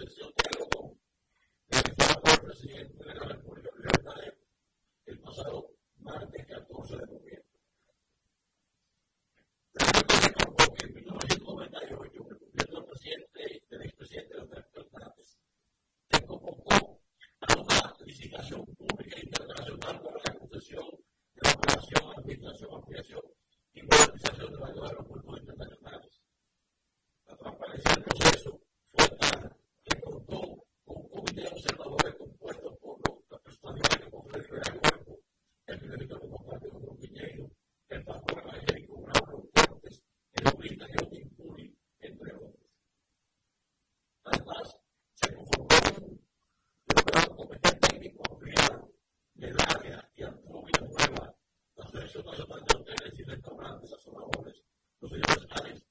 incluyendo 0.00 0.37
líderes 53.28 53.44
camaradas, 53.44 53.84
esas 53.84 54.02
son 54.02 54.14
labores, 54.14 54.64
los 55.00 55.10
señores 55.10 55.46
Ares. 55.50 55.87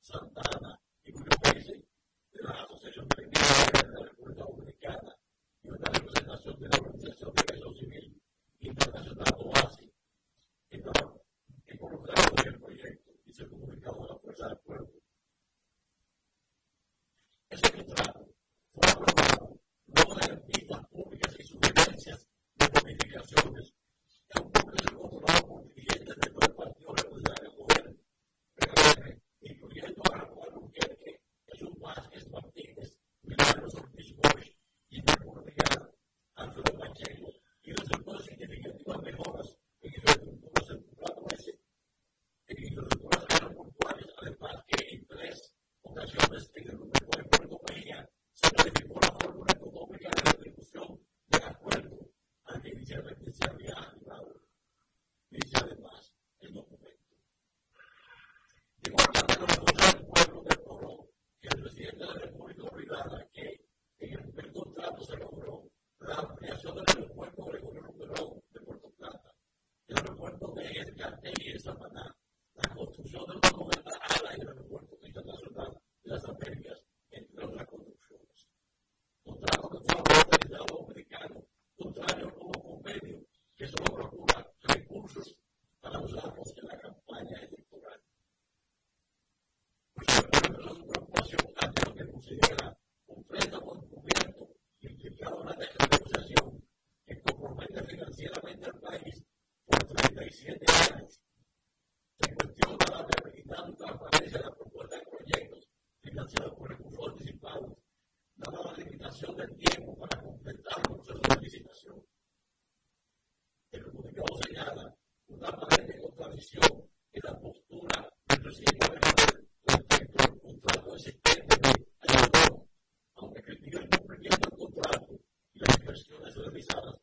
também 126.48 126.97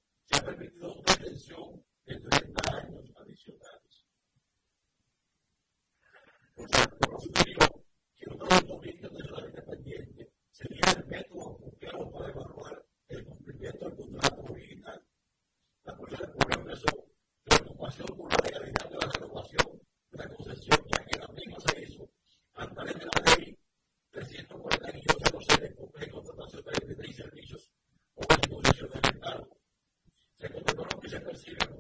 Let's. 31.35 31.74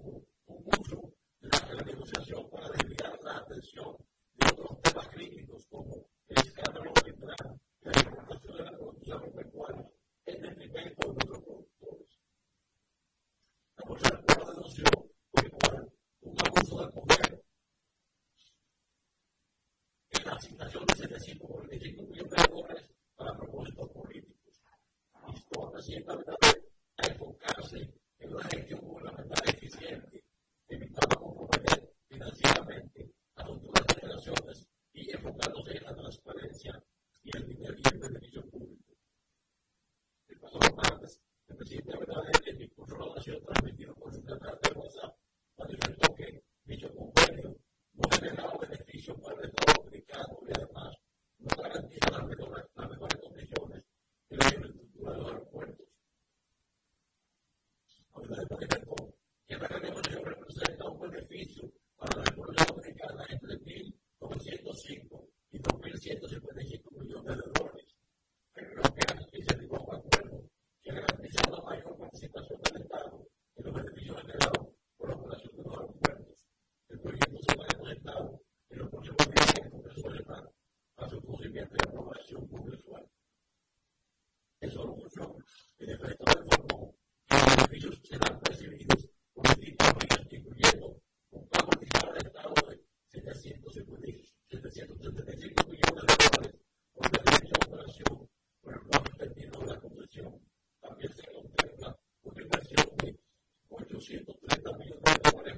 feed 61.34 61.50
you 61.62 61.83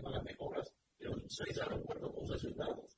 para 0.06 0.18
las 0.18 0.24
mejoras, 0.24 0.72
pero 0.98 1.14
se 1.28 1.44
realizaron 1.44 1.80
acuerdos 1.80 2.14
concesionados 2.14 2.95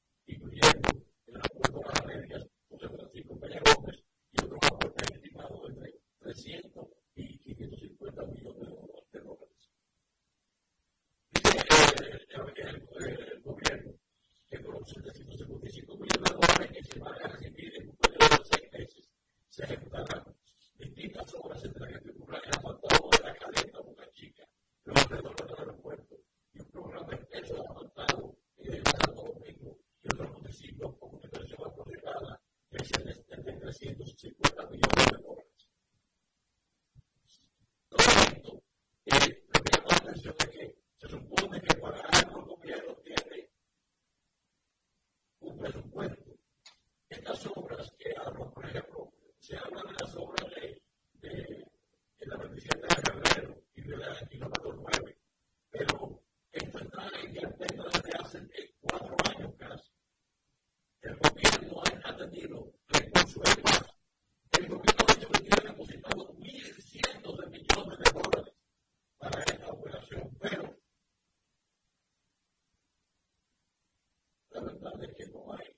seven 74.59 74.83
done, 74.83 75.01
they. 75.01 75.78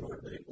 Lord, 0.00 0.20
they 0.24 0.47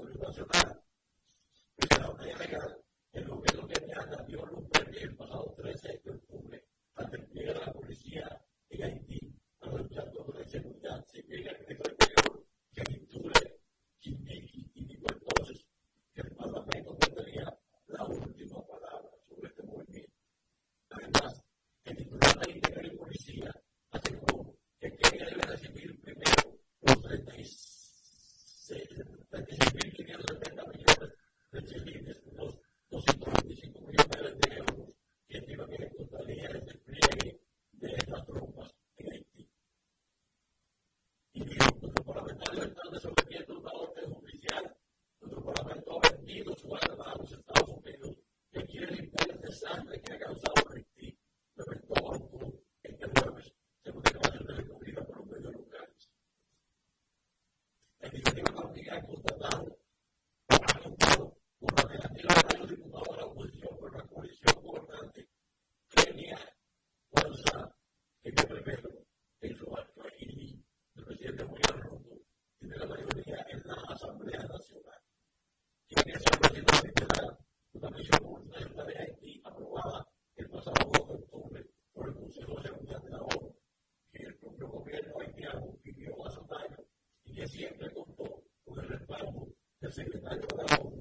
secretario 89.96 90.95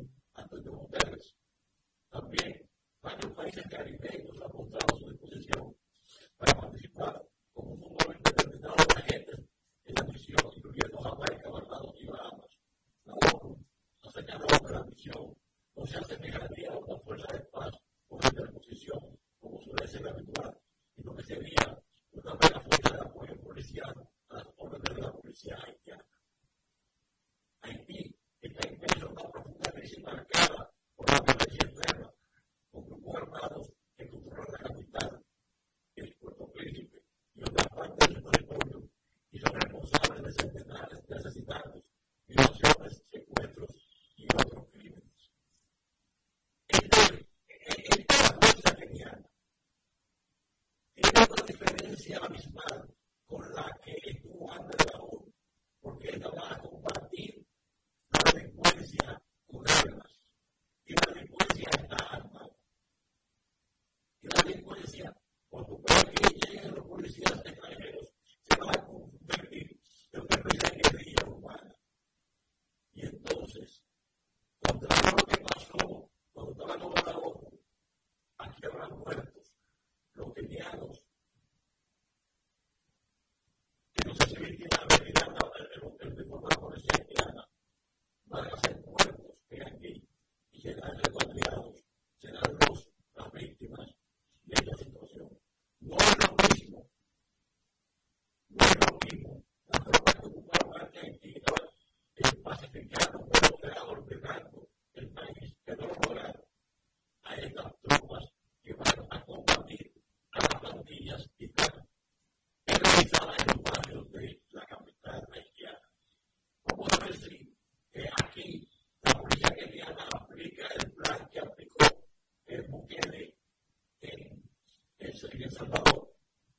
El 125.45 125.51
Salvador 125.51 126.11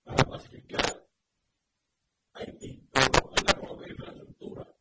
para 0.05 0.25
pacificar 0.25 1.09
Haití, 2.35 2.89
pero 2.93 3.09
no 3.21 3.33
la 3.45 3.55
colonia 3.55 3.87
de 3.89 4.05
la 4.05 4.13
estructura, 4.13 4.77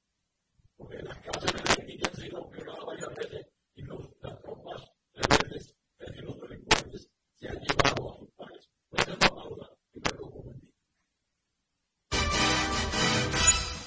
porque 0.77 1.01
las 1.01 1.17
cárceles 1.17 1.63
de 1.63 1.71
Haití 1.71 1.97
ya 1.97 2.09
han 2.09 2.15
sido 2.15 2.41
operadas 2.43 2.85
varias 2.85 3.15
veces 3.15 3.47
y 3.73 3.81
los, 3.81 4.07
las 4.21 4.39
tropas 4.43 4.91
rebeldes, 5.11 5.75
es 5.97 6.07
decir, 6.07 6.23
los 6.23 6.39
delincuentes, 6.39 7.09
se 7.33 7.49
han 7.49 7.59
llevado 7.59 8.13
a 8.13 8.17
sus 8.19 8.29
países. 8.33 8.69
Pues 8.89 9.07
es 9.07 9.19
la 9.19 9.29
pausa 9.29 9.69
y 9.93 9.99
me 9.99 10.09
lo. 10.11 10.45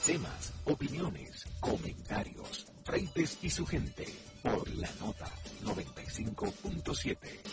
Temas, 0.04 0.52
opiniones, 0.64 1.44
comentarios, 1.60 2.66
reyes 2.84 3.38
y 3.40 3.50
su 3.50 3.64
gente, 3.64 4.04
por 4.42 4.68
la 4.74 4.90
nota 4.98 5.26
95.7. 5.62 7.47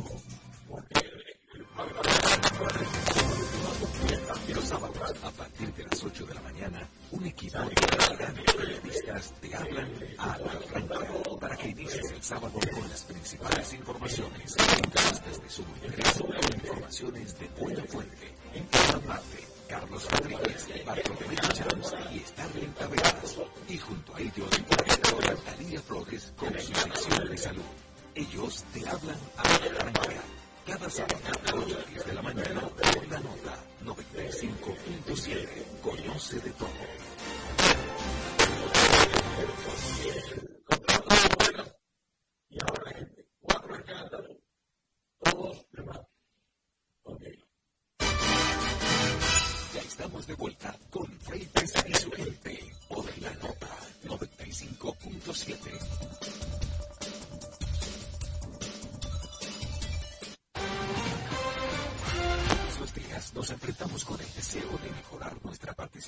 Campbell. 0.00 0.29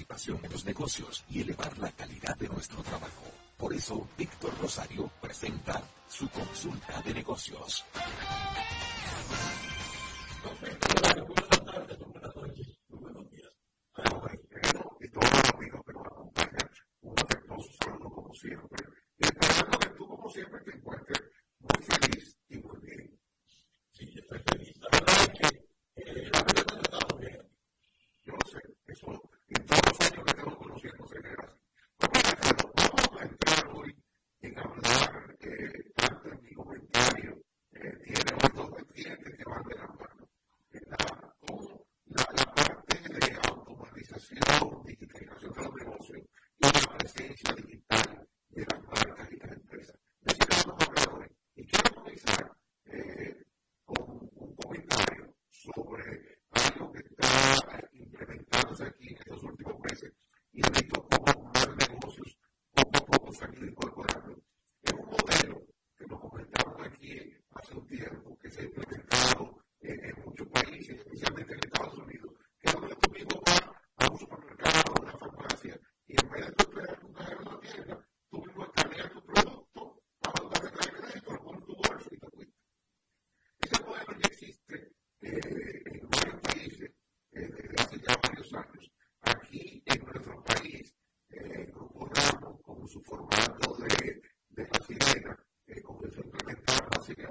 en 0.01 0.51
los 0.51 0.65
negocios 0.65 1.25
y 1.29 1.43
elevar 1.43 1.77
la 1.79 1.91
calidad 1.93 2.37
de 2.37 2.49
nuestro 2.49 2.83
trabajo. 2.83 3.25
Por 3.59 3.75
eso, 3.75 4.09
Víctor 4.17 4.53
Rosario 4.61 5.11
presenta 5.21 5.83
su 6.09 6.29
consulta 6.29 7.03
de 7.03 7.15
negocios. 7.15 7.85
su 92.93 93.01
formato 93.01 93.75
de, 93.79 94.21
de 94.51 94.67
facilidad, 94.67 95.39
eh, 95.67 95.81
como 95.81 96.01
se 96.11 96.21
implementar, 96.21 96.89
así 96.99 97.15
que 97.15 97.27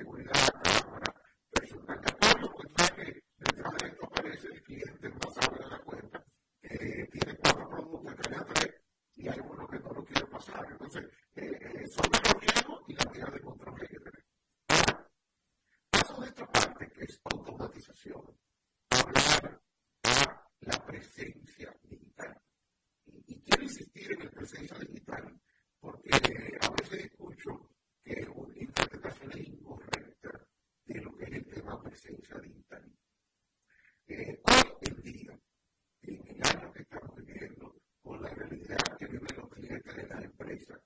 seguridad 0.00 0.32
ahora 0.88 1.14
resulta 1.52 2.00
que 2.00 2.12
todo 2.14 2.38
lo 2.40 2.48
que 2.96 3.22
detrás 3.36 3.74
de 3.78 3.88
esto 3.88 4.06
aparece 4.06 4.46
el 4.48 4.62
cliente 4.62 5.08
no 5.10 5.30
sabe 5.30 5.58
de 5.58 5.70
la 5.70 5.78
cuenta 5.80 6.24
eh, 6.62 7.06
tiene 7.12 7.36
cuatro 7.36 7.68
productos 7.68 8.14
que 8.14 8.30
le 8.30 8.44
tres 8.54 8.74
y 9.16 9.28
hay 9.28 9.38
uno 9.40 9.68
que 9.68 9.78
no 9.78 9.92
lo 9.92 10.04
quiere 10.04 10.26
pasar 10.26 10.66
entonces 10.70 11.04
eh, 11.36 11.50
eh, 11.52 11.86
sobre 11.88 12.18
los 12.24 12.40
riesgos 12.40 12.82
y 12.88 12.94
la 12.94 13.10
medida 13.10 13.30
de 13.30 13.40
control 13.40 13.74
que 13.74 13.82
hay 13.82 13.88
que 13.88 13.98
tener 13.98 14.24
ahora 14.68 15.10
paso 15.90 16.20
de 16.22 16.28
esta 16.28 16.46
parte 16.46 16.90
que 16.92 17.04
es 17.04 17.20
automatización 17.24 18.22
hablar 18.90 19.60
a 20.04 20.46
la 20.60 20.86
presencia 20.86 21.76
digital 21.82 22.40
y, 23.04 23.34
y 23.34 23.40
quiero 23.42 23.62
insistir 23.64 24.12
en 24.12 24.24
la 24.24 24.30
presencia 24.30 24.78
digital 24.78 24.99
se 31.96 32.12
usa 32.14 32.38
de 32.40 32.48
Instagram. 32.48 32.96
Hoy 34.08 34.64
en 34.82 35.02
día, 35.02 35.38
en 36.02 36.26
el 36.26 36.42
año 36.48 36.72
que 36.72 36.82
estamos 36.82 37.14
viviendo, 37.16 37.76
con 38.02 38.22
la 38.22 38.28
realidad 38.30 38.78
que 38.98 39.06
viven 39.06 39.36
los 39.36 39.48
clientes 39.50 39.96
de 39.96 40.06
las 40.06 40.24
empresas, 40.24 40.80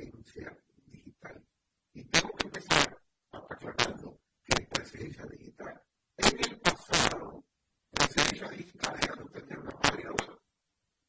presencia 0.00 0.56
digital. 0.86 1.44
Y 1.92 2.04
tengo 2.04 2.30
que 2.36 2.46
empezar 2.46 2.98
aclarando 3.32 4.20
que 4.44 4.62
es 4.62 4.68
presencia 4.68 5.26
digital. 5.26 5.82
En 6.16 6.38
el 6.38 6.60
pasado, 6.60 7.44
la 7.92 8.06
presencia 8.06 8.48
digital 8.48 8.98
era 9.02 9.24
usted 9.24 9.44
tener 9.44 9.58
una 9.58 9.78
página 9.78 10.10
web, 10.10 10.38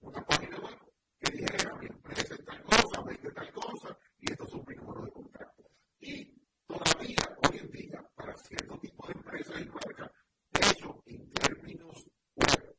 una 0.01 0.25
página 0.25 0.58
web 0.58 0.77
que 1.19 1.32
dijera 1.32 1.75
mi 1.75 1.86
empresa 1.88 2.36
es 2.36 2.45
tal 2.45 2.63
cosa, 2.63 3.01
vende 3.04 3.32
tal 3.32 3.51
cosa, 3.54 3.97
y 4.17 4.32
estos 4.32 4.49
son 4.49 4.65
mis 4.67 4.77
números 4.77 5.06
de 5.06 5.12
contacto. 5.12 5.63
Y 5.99 6.25
todavía, 6.67 7.38
hoy 7.47 7.58
en 7.60 7.71
día, 7.71 8.10
para 8.15 8.36
cierto 8.36 8.77
tipo 8.80 9.08
de 9.08 9.13
empresas 9.13 9.62
y 9.62 9.65
marcas, 9.65 10.12
eso 10.51 11.04
en 11.06 11.32
términos 11.32 12.06
web 12.36 12.75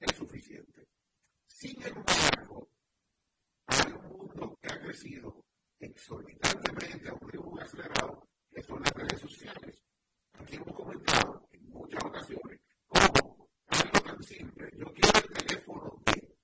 es 0.00 0.16
suficiente. 0.16 0.86
Sin 1.46 1.82
embargo, 1.82 2.68
hay 3.66 3.92
un 3.92 4.02
mundo 4.06 4.58
que 4.60 4.72
ha 4.72 4.80
crecido 4.80 5.45
exorbitantemente 5.96 7.08
a 7.08 7.14
un 7.14 7.28
ritmo 7.28 7.58
acelerado, 7.58 8.28
que 8.50 8.62
son 8.62 8.82
las 8.82 8.92
redes 8.92 9.18
sociales. 9.18 9.82
Aquí 10.34 10.56
hemos 10.56 10.74
comentado 10.74 11.48
en 11.52 11.70
muchas 11.70 12.04
ocasiones 12.04 12.60
cómo 12.86 13.48
algo 13.68 14.00
tan 14.04 14.22
simple, 14.22 14.70
yo 14.76 14.84
quiero 14.92 15.18
el 15.18 15.32
teléfono 15.32 16.02
de 16.04 16.36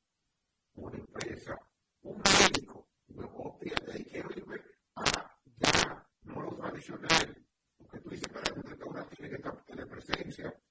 una 0.74 0.96
empresa, 0.96 1.54
un 2.00 2.16
médico, 2.16 2.88
me 3.08 3.28
copia 3.28 3.74
de 3.86 3.92
ahí 3.92 4.04
quiero 4.04 4.30
irme 4.34 4.56
a 4.96 5.02
ah, 5.04 5.38
ya, 5.58 6.08
no 6.22 6.40
lo 6.40 6.56
tradicional, 6.56 7.46
porque 7.76 8.00
tú 8.00 8.08
dices, 8.08 8.28
para 8.32 8.54
un 8.54 8.62
restaurante 8.62 9.16
tiene 9.16 9.30
que 9.30 9.36
estar 9.36 9.64
telepresencia, 9.64 10.61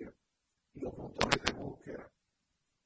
y 0.00 0.80
los 0.80 0.96
motores 0.96 1.42
de 1.44 1.52
búsqueda. 1.52 2.10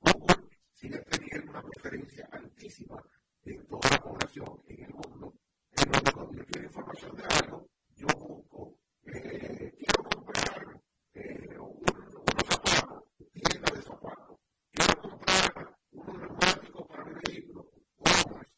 Google 0.00 0.48
sigue 0.72 0.98
teniendo 1.10 1.50
una 1.50 1.62
preferencia 1.62 2.28
altísima 2.32 3.02
en 3.44 3.66
toda 3.66 3.90
la 3.90 3.98
población 3.98 4.62
en 4.66 4.84
el 4.84 4.94
mundo, 4.94 5.34
en 5.70 5.90
donde 5.92 6.12
cuando 6.12 6.32
yo 6.34 6.46
quiero 6.46 6.66
información 6.66 7.16
de 7.16 7.24
algo, 7.24 7.68
yo 7.96 8.06
busco, 8.18 8.78
eh, 9.04 9.72
quiero 9.76 10.02
comprar 10.04 10.80
eh, 11.14 11.58
un, 11.58 11.82
unos 11.84 12.46
zapatos, 12.48 13.04
tienda 13.32 13.70
de 13.74 13.82
zapatos, 13.82 14.38
quiero 14.70 15.00
comprar 15.02 15.76
un 15.92 16.18
neumáticos 16.18 16.86
para 16.88 17.04
mi 17.04 17.14
vehículo, 17.26 17.70
commerce, 17.96 18.52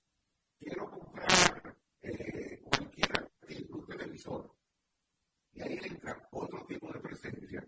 quiero 0.58 0.90
comprar 0.90 1.76
eh, 2.02 2.60
cualquier 2.62 3.18
artículo, 3.18 3.78
un 3.80 3.86
televisor. 3.86 4.54
Y 5.52 5.62
ahí 5.62 5.78
entra 5.82 6.28
otro 6.32 6.64
tipo 6.66 6.92
de 6.92 7.00
presencia 7.00 7.64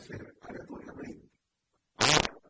hacer 0.00 0.34
aleatoriamente. 0.40 1.30
Ahora, 1.96 2.40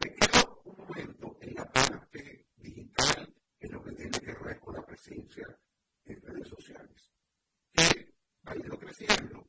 me 0.00 0.14
quedo 0.14 0.62
un 0.64 0.76
momento 0.78 1.36
en 1.42 1.54
la 1.54 1.70
parte 1.70 2.46
digital, 2.56 3.34
en 3.60 3.72
lo 3.72 3.84
que 3.84 3.92
tiene 3.92 4.18
que 4.18 4.32
ver 4.42 4.58
con 4.60 4.74
la 4.74 4.86
presencia 4.86 5.46
en 6.06 6.22
redes 6.22 6.48
sociales, 6.48 7.12
que 7.74 8.14
ha 8.46 8.56
ido 8.56 8.78
creciendo. 8.78 9.45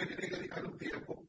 que 0.00 0.06
tiene 0.06 0.28
que 0.28 0.36
dedicar 0.36 0.64
un 0.64 0.78
tiempo. 0.78 1.19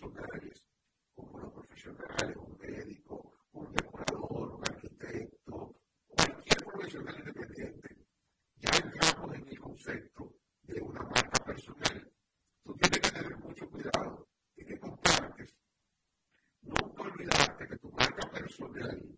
profesionales, 0.00 0.64
como 1.14 1.38
los 1.38 1.52
profesionales, 1.52 2.36
un 2.36 2.58
médico, 2.58 3.32
un 3.52 3.72
decorador, 3.72 4.54
un 4.54 4.62
arquitecto, 4.66 5.74
cualquier 6.08 6.64
profesional 6.64 7.18
independiente, 7.18 7.96
ya 8.56 8.70
entramos 8.70 9.34
en 9.34 9.48
el 9.48 9.60
concepto 9.60 10.34
de 10.62 10.80
una 10.80 11.02
marca 11.02 11.44
personal. 11.44 12.12
Tú 12.64 12.74
tienes 12.76 13.00
que 13.00 13.10
tener 13.10 13.38
mucho 13.38 13.68
cuidado 13.68 14.28
y 14.56 14.64
que 14.64 14.78
compartes. 14.78 15.54
Nunca 16.62 17.02
olvidarte 17.02 17.68
que 17.68 17.76
tu 17.76 17.90
marca 17.90 18.30
personal 18.30 19.09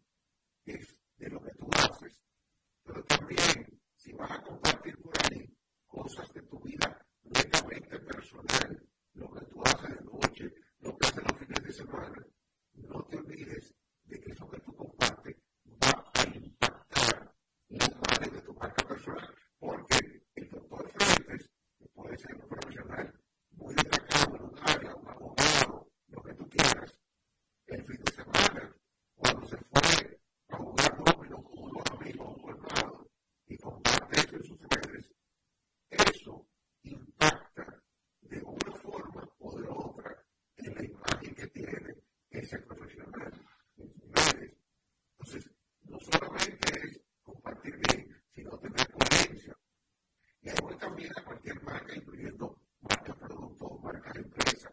cualquier 51.43 51.63
marca, 51.65 51.97
incluyendo 51.97 52.57
marcas 52.81 53.17
productos, 53.17 53.83
marcas 53.83 54.17
empresas, 54.17 54.73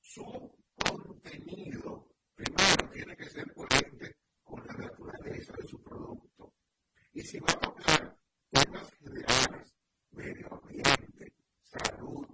su 0.00 0.22
contenido 0.74 2.12
primero 2.34 2.90
tiene 2.92 3.16
que 3.16 3.24
ser 3.24 3.50
coherente 3.54 4.16
con 4.42 4.66
la 4.66 4.74
naturaleza 4.74 5.54
de 5.56 5.66
su 5.66 5.82
producto. 5.82 6.52
Y 7.14 7.22
si 7.22 7.38
va 7.38 7.52
a 7.52 7.60
tocar 7.60 8.18
temas 8.50 8.90
generales, 8.98 9.74
medio 10.10 10.52
ambiente, 10.52 11.34
salud, 11.62 12.26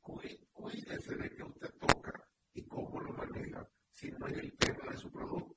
cuídense 0.00 1.16
de 1.16 1.30
que 1.30 1.42
usted 1.42 1.70
toca 1.78 2.28
y 2.52 2.62
cómo 2.66 3.00
lo 3.00 3.12
maneja, 3.14 3.66
si 3.90 4.10
no 4.10 4.26
es 4.26 4.36
el 4.36 4.52
tema 4.58 4.90
de 4.90 4.98
su 4.98 5.10
producto. 5.10 5.51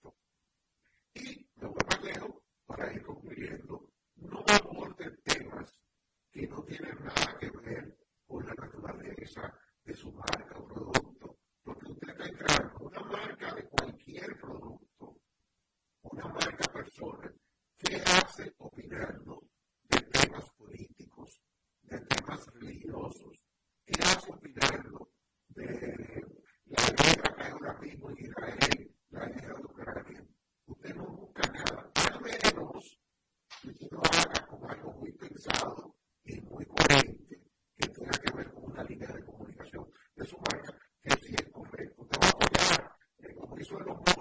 mismo 27.86 28.10
en 28.10 28.26
Israel 28.26 28.92
la 29.12 29.26
guerra 29.28 29.60
de 29.60 29.66
Ucrania. 29.66 30.26
Usted 30.66 30.96
no 30.96 31.06
busca 31.06 31.52
nada, 31.52 31.92
a 31.94 32.20
menos 32.20 33.00
que 33.62 33.70
usted 33.70 33.88
lo 33.92 34.00
haga 34.00 34.48
con 34.48 34.70
algo 34.70 34.92
muy 34.94 35.12
pensado 35.12 35.96
y 36.24 36.42
muy 36.42 36.66
coherente 36.66 37.44
que 37.78 37.88
tenga 37.90 38.12
que 38.12 38.36
ver 38.36 38.52
con 38.52 38.72
una 38.72 38.84
línea 38.84 39.12
de 39.14 39.24
comunicación 39.24 39.88
de 40.16 40.26
su 40.26 40.38
marca, 40.38 40.76
que 41.04 41.12
sí 41.18 41.36
es 41.36 41.52
correcto. 41.52 42.08
Te 42.08 42.20
va 42.20 42.26
a 42.26 42.30
apoyar, 42.30 42.92
eh, 43.20 43.36
como 43.36 43.60
hizo 43.60 43.78
el 43.78 43.90
hombre. 43.90 44.15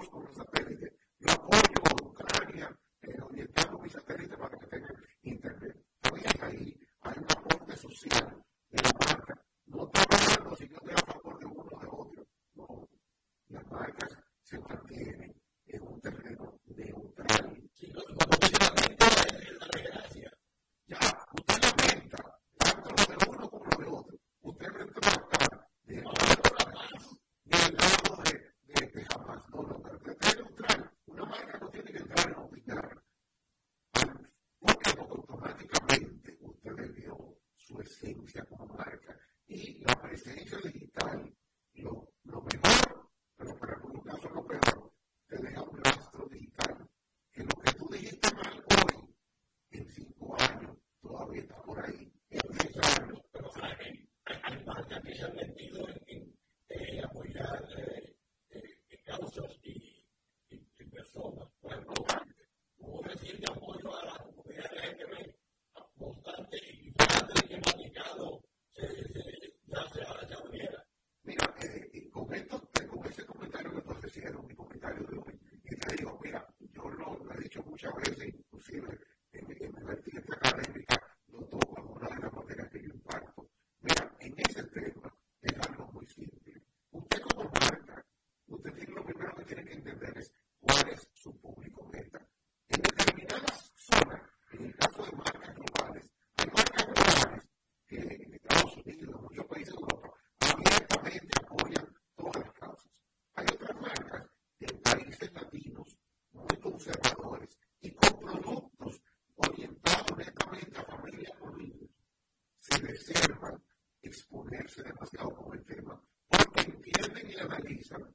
exponerse 114.01 114.83
demasiado 114.83 115.31
con 115.31 115.57
el 115.57 115.65
tema, 115.65 116.01
porque 116.27 116.61
entienden 116.61 117.31
y 117.31 117.39
analizan 117.39 118.14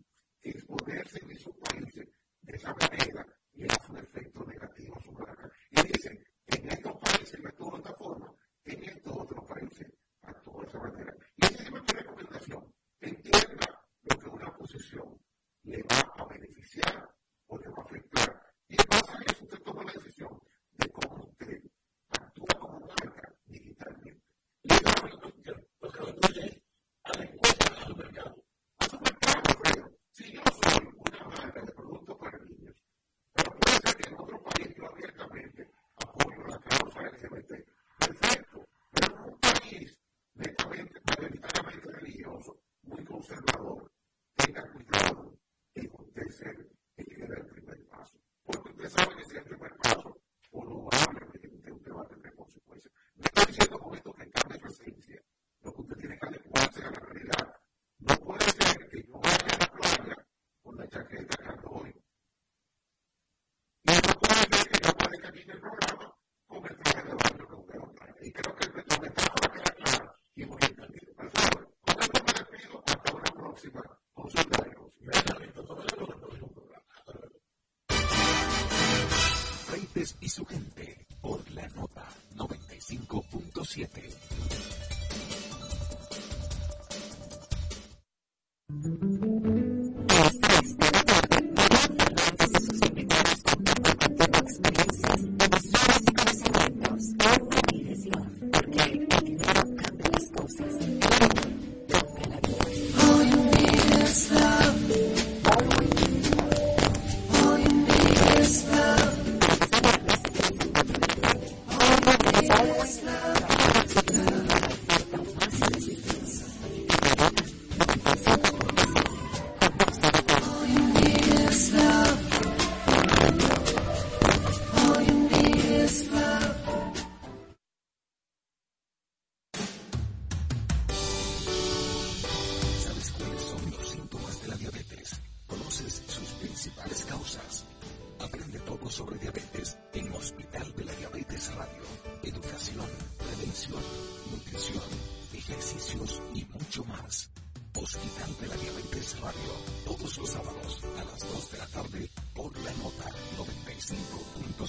siete 83.80 84.19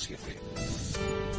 7. 0.01 1.30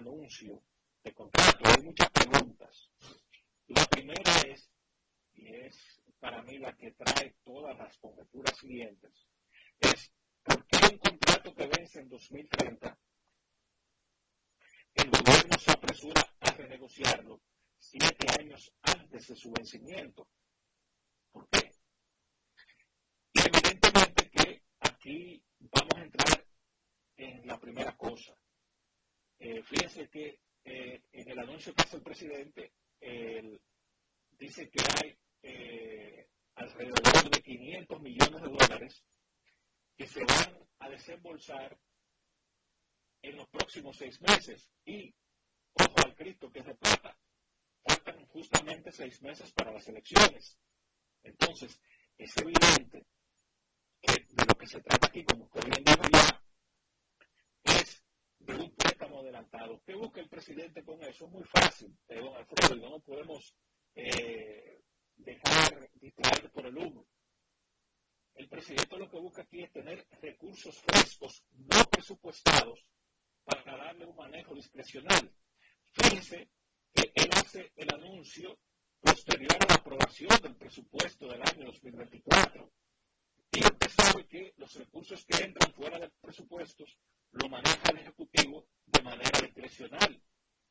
De 0.00 1.12
contrato. 1.12 1.58
Hay 1.64 1.82
muchas 1.82 2.10
preguntas. 2.10 2.90
La 3.66 3.84
primera 3.86 4.32
es, 4.48 4.70
y 5.34 5.54
es 5.54 6.00
para 6.18 6.42
mí 6.42 6.56
la 6.58 6.74
que 6.74 6.92
trae 6.92 7.34
todas 7.44 7.76
las 7.76 7.98
conjeturas 7.98 8.56
siguientes, 8.56 9.28
es 9.80 10.10
¿por 10.42 10.66
qué 10.66 10.78
un 10.92 10.98
contrato 10.98 11.54
que 11.54 11.66
vence 11.66 12.00
en 12.00 12.08
2030, 12.08 12.98
el 14.94 15.10
gobierno 15.10 15.58
se 15.58 15.70
apresura 15.72 16.22
a 16.40 16.50
renegociarlo 16.52 17.42
siete 17.78 18.26
años 18.40 18.72
antes 18.82 19.28
de 19.28 19.36
su 19.36 19.52
vencimiento? 19.52 20.26
¿Por 21.32 21.48
qué? 21.50 21.70
Y 23.34 23.40
evidentemente 23.40 24.30
que 24.30 24.62
aquí 24.80 25.44
vamos 25.58 25.94
a 25.96 26.02
entrar 26.02 26.46
en 27.16 27.46
la 27.46 27.60
primera 27.60 27.94
cosa. 27.96 28.34
Eh, 29.44 29.60
fíjense 29.64 30.08
que 30.08 30.38
eh, 30.64 31.02
en 31.10 31.28
el 31.28 31.38
anuncio 31.40 31.74
que 31.74 31.82
hace 31.82 31.96
el 31.96 32.02
presidente, 32.02 32.74
dice 34.38 34.70
que 34.70 34.84
hay 34.94 35.18
eh, 35.42 36.28
alrededor 36.54 37.28
de 37.28 37.42
500 37.42 38.00
millones 38.00 38.40
de 38.40 38.48
dólares 38.48 39.04
que 39.96 40.06
se 40.06 40.20
van 40.24 40.68
a 40.78 40.88
desembolsar 40.90 41.76
en 43.22 43.36
los 43.36 43.48
próximos 43.48 43.96
seis 43.96 44.20
meses. 44.20 44.70
Y, 44.84 45.12
ojo 45.72 45.94
al 46.04 46.14
Cristo, 46.14 46.48
que 46.52 46.60
es 46.60 46.66
de 46.66 46.74
plata, 46.76 47.18
faltan 47.84 48.24
justamente 48.26 48.92
seis 48.92 49.20
meses 49.22 49.50
para 49.52 49.72
las 49.72 49.88
elecciones. 49.88 50.56
Entonces, 51.24 51.80
es 52.16 52.36
evidente 52.36 53.06
que 54.00 54.12
de 54.12 54.44
lo 54.46 54.54
que 54.54 54.68
se 54.68 54.80
trata 54.82 55.08
aquí, 55.08 55.24
como 55.24 55.50
bien 55.50 55.82
dijo 55.84 56.02
ya, 56.12 56.42
es 57.64 58.04
de 58.38 58.54
un 58.54 58.74
préstamo 58.74 59.11
adelantado. 59.22 59.80
¿Qué 59.84 59.94
busca 59.94 60.20
el 60.20 60.28
presidente 60.28 60.84
con 60.84 61.02
eso? 61.02 61.26
Es 61.26 61.30
muy 61.30 61.44
fácil, 61.44 61.96
eh, 62.08 62.20
don 62.20 62.36
Alfredo, 62.36 62.76
no 62.76 63.00
podemos 63.00 63.54
eh, 63.94 64.82
dejar 65.16 65.90
distraer 65.94 66.50
por 66.50 66.66
el 66.66 66.76
humo. 66.76 67.06
El 68.34 68.48
presidente 68.48 68.98
lo 68.98 69.10
que 69.10 69.18
busca 69.18 69.42
aquí 69.42 69.62
es 69.62 69.72
tener 69.72 70.06
recursos 70.20 70.76
frescos, 70.78 71.44
no 71.52 71.84
presupuestados, 71.90 72.84
para 73.44 73.76
darle 73.76 74.06
un 74.06 74.16
manejo 74.16 74.54
discrecional. 74.54 75.30
Fíjense 75.92 76.48
que 76.94 77.12
él 77.14 77.28
hace 77.34 77.72
el 77.76 77.94
anuncio 77.94 78.58
posterior 79.00 79.52
a 79.60 79.66
la 79.68 79.74
aprobación 79.74 80.30
del 80.42 80.56
presupuesto 80.56 81.26
del 81.28 81.42
año 81.42 81.66
2024. 81.66 82.72
Y 83.52 83.60
usted 83.62 83.88
sabe 83.90 84.26
que 84.26 84.54
los 84.56 84.74
recursos 84.74 85.24
que 85.26 85.44
entran 85.44 85.72
fuera 85.74 85.98
de 85.98 86.08
presupuestos 86.20 86.96
lo 87.32 87.48
maneja 87.48 87.90
el 87.90 87.98
Ejecutivo 87.98 88.66
de 88.86 89.02
manera 89.02 89.40
discrecional. 89.40 90.22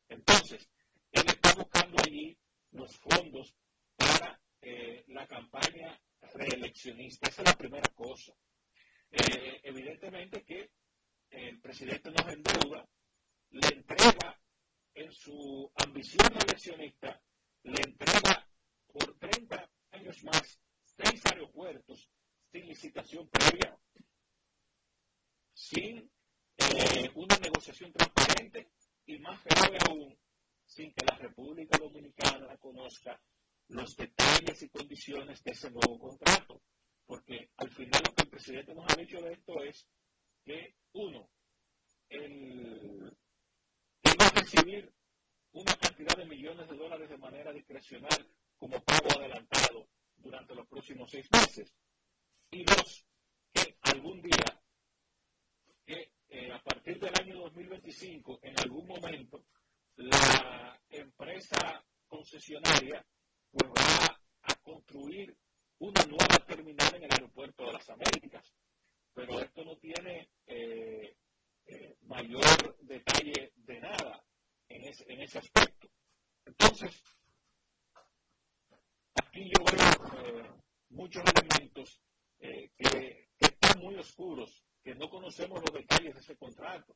Entonces, 0.07 0.70
él 1.12 1.24
está 1.28 1.53
buscando 1.55 2.01
allí 2.03 2.38
los 2.72 2.95
fondos 2.97 3.55
para 3.95 4.39
eh, 4.62 5.03
la 5.07 5.28
campaña 5.28 5.99
reeleccionista. 6.34 7.30
Esa 7.30 7.41
es 7.41 7.47
la 7.47 7.57
primera 7.57 7.89
cosa. 7.93 8.34
Eh, 9.12 9.59
evidentemente 9.64 10.43
que 10.43 10.72
el 11.30 11.59
presidente 11.59 12.12
nos 12.12 12.28
endeuda, 12.28 12.88
le 13.49 13.68
entrega 13.68 14.39
en 14.93 15.12
su 15.12 15.72
ambición 15.76 16.28
reeleccionista, 16.30 17.22
le 17.64 17.82
entrega 17.82 18.47
por 18.88 19.18
30 19.18 19.70
años 19.91 20.24
más 20.24 20.59
seis 20.84 21.26
aeropuertos 21.26 22.09
sin 22.51 22.68
licitación 22.68 23.30
previa, 23.30 23.78
sin 25.53 26.12
eh, 26.74 27.11
una 27.15 27.36
negociación 27.38 27.91
transparente 27.91 28.72
y 29.05 29.17
más 29.19 29.43
grave 29.43 29.78
aún, 29.88 30.17
sin 30.65 30.93
que 30.93 31.05
la 31.05 31.17
República 31.17 31.78
Dominicana 31.78 32.57
conozca 32.57 33.19
los 33.67 33.95
detalles 33.95 34.61
y 34.63 34.69
condiciones 34.69 35.43
de 35.43 35.51
ese 35.51 35.69
nuevo 35.72 35.99
contrato. 35.99 36.61
Porque 37.05 37.49
al 37.57 37.69
final 37.69 38.01
lo 38.05 38.13
que 38.13 38.24
el 38.24 38.30
presidente 38.30 38.74
nos 38.74 38.86
ha 38.91 38.95
dicho 38.95 39.22
de 39.22 39.34
esto 39.34 39.63
es 39.63 39.86
que, 40.45 40.76
uno, 40.93 41.30
él, 42.09 43.17
va 44.19 44.28
a 44.28 44.39
recibir 44.39 44.93
una 45.53 45.76
cantidad 45.76 46.15
de 46.15 46.26
millones 46.26 46.69
de 46.69 46.78
dólares 46.78 47.09
de 47.09 47.17
manera 47.17 47.51
discrecional 47.51 48.28
como 48.57 48.80
pago 48.84 49.09
adelantado 49.17 49.88
durante 50.17 50.55
los 50.55 50.67
próximos 50.67 51.09
seis 51.11 51.28
meses. 51.32 51.74
Y 52.51 52.63
dos, 52.63 53.05
que 53.53 53.76
algún 53.82 54.22
día, 54.22 54.61
del 57.00 57.14
año 57.20 57.42
2025, 57.42 58.39
en 58.44 58.60
algún 58.60 58.88
momento, 58.88 59.46
la 59.96 60.80
empresa 60.89 61.84
concesionaria 62.08 63.06
pues 63.52 63.70
va 63.72 64.20
a 64.44 64.56
construir 64.56 65.36
una 65.80 66.04
nueva 66.06 66.38
terminal 66.48 66.96
en 66.96 67.04
el 67.04 67.12
aeropuerto 67.12 67.66
de 67.66 67.74
las 67.74 67.89
Américas. 67.89 68.54
Pero 69.14 69.39
esto 69.39 69.64
no 69.66 69.78
tiene 69.78 70.30
eh, 70.48 71.16
eh, 71.66 71.98
mayor 72.04 72.78
detalle 72.82 73.52
de 73.56 73.80
nada 73.80 74.24
en 74.70 74.84
ese, 74.86 75.12
en 75.12 75.22
ese 75.22 75.39
aspecto. 75.39 75.89
Entonces, 76.46 77.02
aquí 79.16 79.50
yo 79.50 79.64
veo 79.66 80.64
muchos 80.89 81.24
elementos 81.24 82.00
que, 82.39 82.72
que, 82.78 83.30
están 83.39 83.80
muy 83.80 83.96
oscuros, 83.96 84.64
que 84.84 84.95
no 84.95 85.09
conocemos 85.09 85.61
los 85.61 85.73
detalles 85.73 86.13
de 86.13 86.19
ese 86.19 86.36
contrato. 86.36 86.95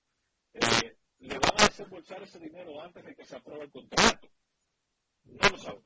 le 1.19 1.39
van 1.39 1.61
a 1.61 1.67
desembolsar 1.67 2.21
ese 2.23 2.39
dinero 2.39 2.81
antes 2.81 3.03
de 3.05 3.15
que 3.15 3.25
se 3.25 3.36
apruebe 3.36 3.65
el 3.65 3.71
contrato. 3.71 4.29
No 5.23 5.49
lo 5.49 5.57
sabemos. 5.57 5.86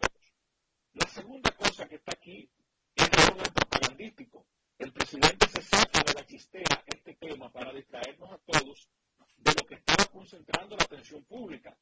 La 0.94 1.08
segunda 1.08 1.52
cosa 1.52 1.88
que 1.88 1.96
está 1.96 2.14
aquí 2.14 2.50
es 2.96 3.04
el 3.06 3.34
orden 3.34 3.54
propagandístico. 3.54 4.46
El 4.78 4.94
presidente 4.94 5.48
se 5.48 5.62
saca 5.62 6.04
de 6.04 6.14
la 6.14 6.26
chistera 6.26 6.84
este 6.88 7.16
tema 7.16 7.52
para 7.52 7.74
distraernos 7.74 8.32
a 8.32 8.38
todos 8.40 8.90
de 9.38 9.52
lo 9.52 9.68
que 9.68 9.76
estaba 9.76 10.06
concentrando 10.06 10.76
la 10.76 10.84
atención 10.84 11.24
pública. 11.26 11.78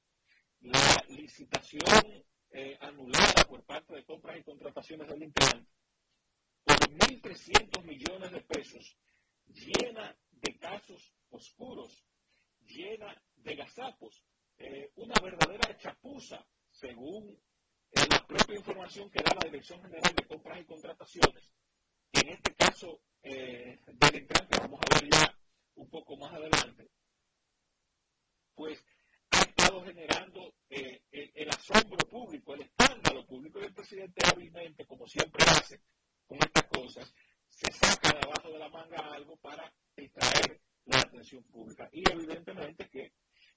La 0.62 1.04
licitación 1.10 2.26
eh, 2.50 2.78
anulada 2.82 3.46
por 3.48 3.64
parte 3.64 3.94
de 3.94 4.04
compras 4.04 4.38
y 4.40 4.44
contrataciones 4.44 5.08
del 5.08 5.24
Intran 5.24 5.68
por 6.64 6.76
1.300 6.76 7.84
millones 7.84 8.32
de 8.32 8.42
pesos 8.42 8.98
llena 9.48 10.16
de 10.32 10.58
casos 10.58 11.14
oscuros, 11.30 12.06
llena 12.62 13.22
de 13.36 13.56
gazapos, 13.56 14.24
eh, 14.58 14.92
una 14.96 15.16
verdadera 15.22 15.78
chapuza, 15.78 16.46
según 16.72 17.40
la 17.92 18.26
propia 18.28 18.58
información 18.58 19.10
que 19.10 19.24
da 19.24 19.34
la 19.34 19.50
Dirección 19.50 19.82
General 19.82 20.14
de 20.16 20.28
Compras 20.28 20.60
y 20.60 20.66
Contrataciones, 20.66 21.52
en 22.14 22.30
este 22.30 22.54
caso 22.56 23.02
eh, 23.24 23.80
del 23.86 24.22
Intran, 24.22 24.48
que 24.48 24.60
vamos 24.60 24.80
a 24.82 25.00
ver 25.00 25.10
ya 25.12 25.40
un 25.76 25.90
poco 25.90 26.18
más 26.18 26.34
adelante, 26.34 26.90
pues 28.56 28.84
ha 29.32 29.42
estado 29.42 29.84
generando 29.84 30.54
eh, 30.70 31.02
el, 31.12 31.50
asombro 31.50 32.08
público, 32.10 32.54
el 32.56 32.62
escándalo 32.62 33.26
público, 33.26 33.60
y 33.60 33.66
el 33.66 33.74
presidente 33.74 34.26
hábilmente, 34.26 34.86
como 34.86 35.08
siempre 35.08 35.44
hace 35.46 35.82
con 36.26 36.38
estas 36.40 36.66
cosas, 36.66 37.14
se 37.50 37.72
saca 37.72 38.12
de 38.12 38.20
abajo 38.20 38.52
de 38.52 38.60
la 38.60 38.70
manga 38.70 38.98
algo 39.14 39.36
para 39.38 39.74
distraer 39.96 40.62
la 40.86 41.00
atención 41.00 41.44
pública. 41.44 41.90
Y 41.92 42.10
evidentemente 42.10 42.90
que 42.90 43.14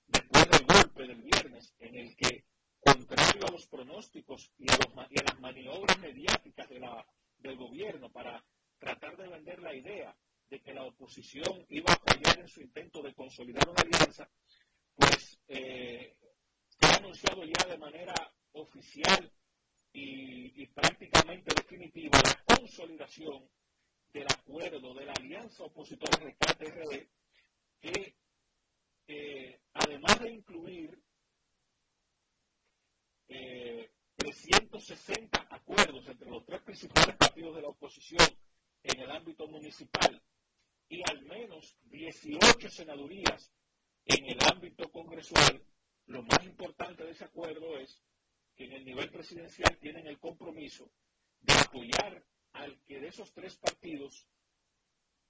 después 0.07 0.49
del 0.51 0.67
golpe 0.67 1.07
del 1.07 1.23
viernes, 1.23 1.75
en 1.79 1.97
el 1.97 2.17
que 2.17 2.45
contrario 2.81 3.47
a 3.47 3.53
los 3.53 3.67
pronósticos 3.67 4.53
y 4.59 4.71
a, 4.71 4.79
las 4.79 5.41
maniobras 5.41 5.99
mediáticas 6.01 6.69
del 6.69 7.57
gobierno 7.57 8.11
para 8.11 8.43
tratar 8.79 9.17
de 9.17 9.29
vender 9.29 9.61
la 9.61 9.75
idea 9.75 10.17
de 10.49 10.61
que 10.61 10.75
la 10.75 10.85
oposición 10.85 11.65
iba 11.69 11.93
a 11.93 11.97
fallar 11.97 12.41
en 12.41 12.49
su 12.49 12.61
intento 12.61 13.03
de 13.03 13.15
consolidar 13.15 13.69
una 13.69 13.83
alianza, 13.83 14.29
pues 14.97 15.39
eh, 15.47 16.17
se 16.67 16.87
ha 16.87 16.97
anunciado 16.97 17.45
ya 17.45 17.67
de 17.69 17.79
manera 17.79 18.15
oficial 18.53 19.31
y, 19.93 20.67
prácticamente 20.69 21.55
definitiva 21.55 22.19
la 22.23 22.57
consolidación 22.57 23.49
del 24.13 24.27
acuerdo 24.27 24.95
de 24.95 25.07
la 25.07 25.13
alianza 25.13 25.65
opositora 25.65 26.19
Rescate 26.19 26.71
RD, 26.71 27.09
que 27.81 28.17
eh, 29.07 29.61
además 29.75 30.21
de 30.21 30.31
incluir 30.31 31.03
360 33.27 35.41
eh, 35.41 35.47
acuerdos 35.51 36.09
entre 36.09 36.31
los 36.31 36.45
tres 36.45 36.63
principales 36.63 37.17
partidos 37.17 37.55
de 37.55 37.63
la 37.63 37.69
oposición 37.69 38.27
en 38.83 39.01
el 39.01 39.11
ámbito 39.11 39.47
municipal 39.47 40.21
y 40.89 41.03
al 41.09 41.23
menos 41.23 41.77
18 41.83 42.69
senadurías 42.69 43.53
en 44.07 44.27
el 44.27 44.39
ámbito 44.53 44.91
congresual, 44.91 45.65
lo 46.07 46.23
más 46.23 46.45
importante 46.45 47.05
de 47.05 47.13
ese 47.13 47.25
acuerdo 47.25 47.79
es 47.79 48.03
que 48.57 48.65
en 48.65 48.73
el 48.73 48.85
nivel 48.85 49.11
presidencial 49.11 49.79
tienen 49.79 50.09
el 50.09 50.19
compromiso 50.19 50.91
de 51.41 51.55
apoyar 51.55 52.25
al 52.53 52.81
que 52.83 53.01
de 53.01 53.09
esos 53.09 53.33
tres 53.33 53.57
partidos, 53.57 54.27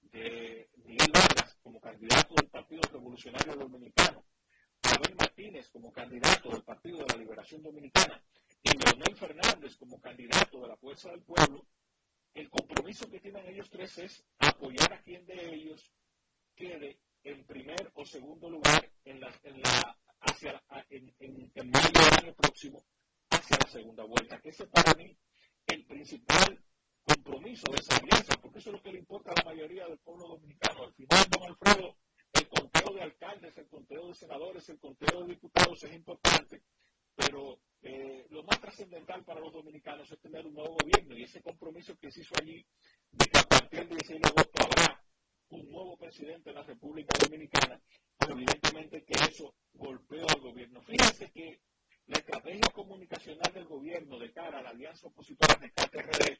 de 0.01 0.69
Miguel 0.83 1.11
Vargas 1.13 1.57
como 1.61 1.79
candidato 1.79 2.33
del 2.35 2.49
Partido 2.49 2.81
Revolucionario 2.91 3.55
Dominicano, 3.55 4.25
Abel 4.83 5.15
Martínez 5.15 5.69
como 5.69 5.91
candidato 5.91 6.49
del 6.49 6.63
Partido 6.63 6.97
de 6.99 7.13
la 7.13 7.17
Liberación 7.17 7.63
Dominicana 7.63 8.21
y 8.63 8.77
Leonel 8.77 9.15
Fernández 9.15 9.77
como 9.77 10.01
candidato 10.01 10.61
de 10.61 10.67
la 10.67 10.75
Fuerza 10.77 11.11
del 11.11 11.21
Pueblo, 11.21 11.65
el 12.33 12.49
compromiso 12.49 13.09
que 13.09 13.19
tienen 13.19 13.47
ellos 13.47 13.69
tres 13.69 13.97
es 13.99 14.25
apoyar 14.39 14.93
a 14.93 15.01
quien 15.01 15.25
de 15.25 15.53
ellos 15.53 15.93
quede 16.55 16.99
en 17.23 17.45
primer 17.45 17.91
o 17.93 18.05
segundo 18.05 18.49
lugar 18.49 18.91
en 19.05 19.19
la, 19.19 19.31
en 19.43 19.61
la, 19.61 19.97
hacia, 20.21 20.61
en, 20.89 21.13
en, 21.19 21.71
mayo 21.71 21.89
del 21.89 22.23
año 22.23 22.35
próximo 22.35 22.83
hacia 23.29 23.57
la 23.57 23.69
segunda 23.69 24.03
vuelta, 24.03 24.39
que 24.41 24.49
ese 24.49 24.67
para 24.67 24.93
el 25.67 25.85
principal 25.85 26.63
compromiso 27.03 27.71
de 27.71 27.79
esa 27.79 27.95
alianza, 27.97 28.37
porque 28.41 28.59
eso 28.59 28.69
es 28.69 28.75
lo 28.75 28.81
que 28.81 28.91
le 28.91 28.99
importa 28.99 29.31
a 29.31 29.43
la 29.43 29.51
mayoría 29.51 29.87
del 29.87 29.97
pueblo 29.99 30.27
dominicano. 30.29 30.83
Al 30.83 30.93
final, 30.93 31.25
don 31.29 31.43
Alfredo, 31.43 31.97
el 32.33 32.47
conteo 32.47 32.93
de 32.93 33.01
alcaldes, 33.01 33.57
el 33.57 33.67
conteo 33.67 34.07
de 34.07 34.15
senadores, 34.15 34.69
el 34.69 34.79
conteo 34.79 35.21
de 35.21 35.27
diputados 35.29 35.83
es 35.83 35.93
importante, 35.93 36.63
pero 37.15 37.59
eh, 37.81 38.27
lo 38.29 38.43
más 38.43 38.59
trascendental 38.61 39.23
para 39.23 39.39
los 39.39 39.51
dominicanos 39.51 40.11
es 40.11 40.19
tener 40.19 40.45
un 40.45 40.53
nuevo 40.53 40.77
gobierno 40.81 41.17
y 41.17 41.23
ese 41.23 41.41
compromiso 41.41 41.97
que 41.97 42.11
se 42.11 42.21
hizo 42.21 42.35
allí 42.39 42.65
de 43.11 43.25
que 43.25 43.39
a 43.39 43.43
partir 43.43 43.79
del 43.79 43.89
16 43.89 44.21
de 44.21 44.29
agosto 44.29 44.63
habrá 44.63 45.03
un 45.49 45.69
nuevo 45.69 45.97
presidente 45.97 46.49
de 46.49 46.55
la 46.55 46.63
República 46.63 47.17
Dominicana, 47.19 47.81
pero 48.17 48.33
evidentemente 48.33 49.03
que 49.03 49.13
eso 49.13 49.55
golpeó 49.73 50.25
al 50.29 50.41
gobierno. 50.41 50.81
Fíjense 50.83 51.31
que 51.31 51.59
la 52.05 52.19
estrategia 52.19 52.69
comunicacional 52.73 53.53
del 53.53 53.65
gobierno 53.65 54.17
de 54.19 54.31
cara 54.31 54.59
a 54.59 54.61
la 54.61 54.69
alianza 54.69 55.07
opositora 55.07 55.55
de 55.55 55.71
KTRD 55.71 56.39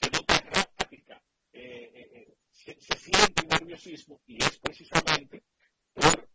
se 0.00 0.10
nota 0.10 0.36
errática, 0.36 1.22
eh, 1.52 1.90
eh, 1.94 2.36
se, 2.50 2.74
siente 2.78 3.46
nerviosismo 3.46 4.20
y 4.26 4.42
es 4.42 4.58
precisamente 4.58 5.42
por, 5.92 6.28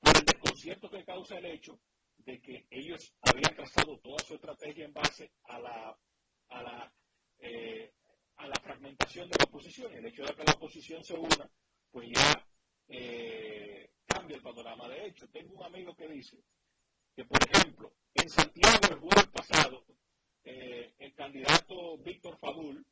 por 0.00 0.16
el 0.16 0.24
desconcierto 0.24 0.90
que 0.90 1.04
causa 1.04 1.38
el 1.38 1.46
hecho 1.46 1.80
de 2.18 2.40
que 2.40 2.66
ellos 2.70 3.14
habían 3.22 3.54
trazado 3.54 3.98
toda 3.98 4.18
su 4.20 4.34
estrategia 4.34 4.84
en 4.84 4.92
base 4.92 5.32
a 5.44 5.58
la, 5.58 5.98
a 6.48 6.62
la, 6.62 6.92
a 8.36 8.46
la 8.46 8.60
fragmentación 8.62 9.28
de 9.28 9.36
la 9.38 9.44
oposición. 9.44 9.92
El 9.94 10.06
hecho 10.06 10.24
de 10.24 10.34
que 10.34 10.44
la 10.44 10.52
oposición 10.52 11.02
se 11.04 11.14
una, 11.14 11.50
pues 11.90 12.08
ya 12.10 12.46
eh, 12.88 13.90
cambia 14.06 14.36
el 14.36 14.42
panorama. 14.42 14.88
De 14.88 15.06
hecho, 15.06 15.28
tengo 15.28 15.54
un 15.54 15.64
amigo 15.64 15.94
que 15.94 16.08
dice 16.08 16.38
que, 17.14 17.24
por 17.24 17.38
ejemplo, 17.50 17.92
en 18.14 18.28
Santiago 18.30 18.78
el 18.90 18.98
jueves 18.98 19.26
pasado, 19.28 19.84
eh, 20.44 20.94
el 20.98 21.14
candidato 21.14 21.98
Víctor 21.98 22.38
Fadul 22.38 22.84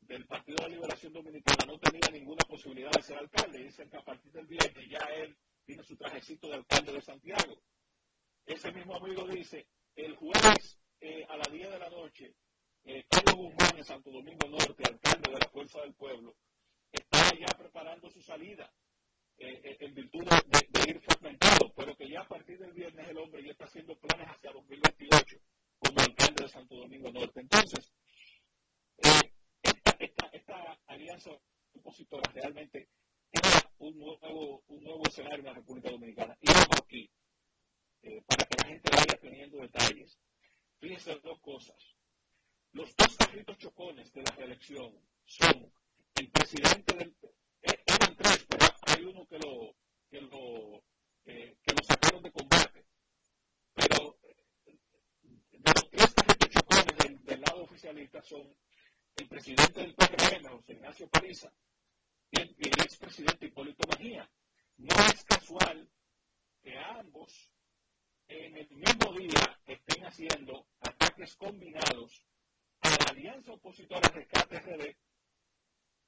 del 0.00 0.26
Partido 0.26 0.56
de 0.56 0.62
la 0.62 0.74
Liberación 0.74 1.12
Dominicana 1.12 1.66
no 1.66 1.78
tenía 1.78 2.08
ninguna 2.10 2.44
posibilidad 2.48 2.90
de 2.90 3.02
ser 3.02 3.18
alcalde. 3.18 3.64
Dicen 3.64 3.90
que 3.90 3.96
a 3.96 4.04
partir 4.04 4.32
del 4.32 4.46
viernes 4.46 4.88
ya 4.88 5.06
él 5.16 5.36
tiene 5.64 5.82
su 5.82 5.96
trajecito 5.96 6.48
de 6.48 6.54
alcalde 6.54 6.92
de 6.92 7.02
Santiago. 7.02 7.60
Ese 8.46 8.72
mismo 8.72 8.96
amigo 8.96 9.26
dice, 9.26 9.66
el 9.94 10.16
jueves 10.16 10.78
eh, 11.00 11.26
a 11.28 11.36
las 11.36 11.52
10 11.52 11.70
de 11.70 11.78
la 11.78 11.90
noche, 11.90 12.34
eh, 12.84 13.04
Carlos 13.10 13.36
Guzmán 13.36 13.76
en 13.76 13.84
Santo 13.84 14.10
Domingo 14.10 14.48
Norte, 14.48 14.82
alcalde 14.88 15.30
de 15.30 15.38
la 15.38 15.48
Fuerza 15.50 15.80
del 15.82 15.94
Pueblo, 15.94 16.34
está 16.90 17.34
ya 17.38 17.46
preparando 17.58 18.08
su 18.10 18.22
salida 18.22 18.72
eh, 19.36 19.60
eh, 19.62 19.76
en 19.80 19.94
virtud 19.94 20.24
de, 20.24 20.90
ir 20.90 21.00
fragmentado, 21.00 21.72
pero 21.76 21.94
que 21.96 22.08
ya 22.08 22.22
a 22.22 22.28
partir 22.28 22.58
del 22.58 22.72
viernes 22.72 23.08
el 23.08 23.18
hombre 23.18 23.44
ya 23.44 23.52
está 23.52 23.66
haciendo 23.66 23.96
planes 23.98 24.26
hacia 24.28 24.52
2028 24.52 25.38
como 25.38 25.57
de 26.34 26.48
Santo 26.48 26.76
Domingo 26.76 27.10
Norte. 27.12 27.40
Entonces, 27.40 27.92
esta, 29.62 30.26
esta, 30.32 30.78
alianza 30.86 31.30
opositora 31.74 32.30
realmente 32.32 32.88
era 33.30 33.70
un 33.78 33.98
nuevo, 33.98 34.62
un 34.66 34.82
nuevo 34.82 35.02
escenario 35.06 35.38
en 35.38 35.44
la 35.44 35.54
República 35.54 35.90
Dominicana. 35.90 36.36
Y 36.40 36.46
vamos 36.46 36.80
aquí, 36.82 37.10
para 38.26 38.44
que 38.44 38.56
la 38.56 38.64
gente 38.64 38.90
vaya 38.90 39.18
teniendo 39.20 39.58
detalles. 39.58 40.18
Fíjense 40.80 41.18
dos 41.22 41.40
cosas. 41.40 41.76
Los 42.72 42.94
dos 42.96 43.16
carritos 43.16 43.58
chocones 43.58 44.12
de 44.12 44.22
la 44.22 44.30
reelección 44.32 44.94
son 45.24 45.72
el 46.14 46.30
presidente 46.30 46.96
del... 46.96 47.16
Eh, 47.62 47.82
eran 47.86 48.16
tres, 48.16 48.46
pero 48.48 48.66
hay 48.86 49.04
uno 49.04 49.26
que 49.26 49.38
lo, 49.38 49.74
que 50.10 50.20
lo, 50.20 50.84
eh, 51.24 51.56
que 51.62 51.72
lo 51.72 51.82
sacaron 51.84 52.22
de 52.22 52.30
combate. 52.30 52.86
Pero 53.74 54.18
de 54.64 55.72
los 55.74 55.90
tres 55.90 56.14
carritos 56.14 56.48
chocones 57.58 57.82
del, 57.82 57.98
lado 57.98 58.14
oficialista 58.14 58.22
son 58.22 58.56
el 59.16 59.28
presidente 59.28 59.80
del 59.80 59.94
PRM, 59.94 60.48
José 60.48 60.72
Ignacio 60.72 61.08
Pariza, 61.08 61.52
y 62.30 62.40
el, 62.40 62.56
y 62.58 62.68
el 62.68 62.80
expresidente 62.80 63.46
Hipólito 63.46 63.88
Mejía. 63.88 64.30
No 64.76 64.94
es 65.06 65.24
casual 65.24 65.88
que 66.62 66.78
ambos 66.78 67.50
en 68.28 68.56
el 68.56 68.68
mismo 68.70 69.12
día 69.18 69.60
estén 69.66 70.04
haciendo 70.04 70.68
ataques 70.80 71.34
combinados 71.36 72.22
a 72.80 72.90
la 72.90 73.10
alianza 73.10 73.52
opositora 73.52 74.08
Rescate 74.08 74.60
RD 74.60 74.96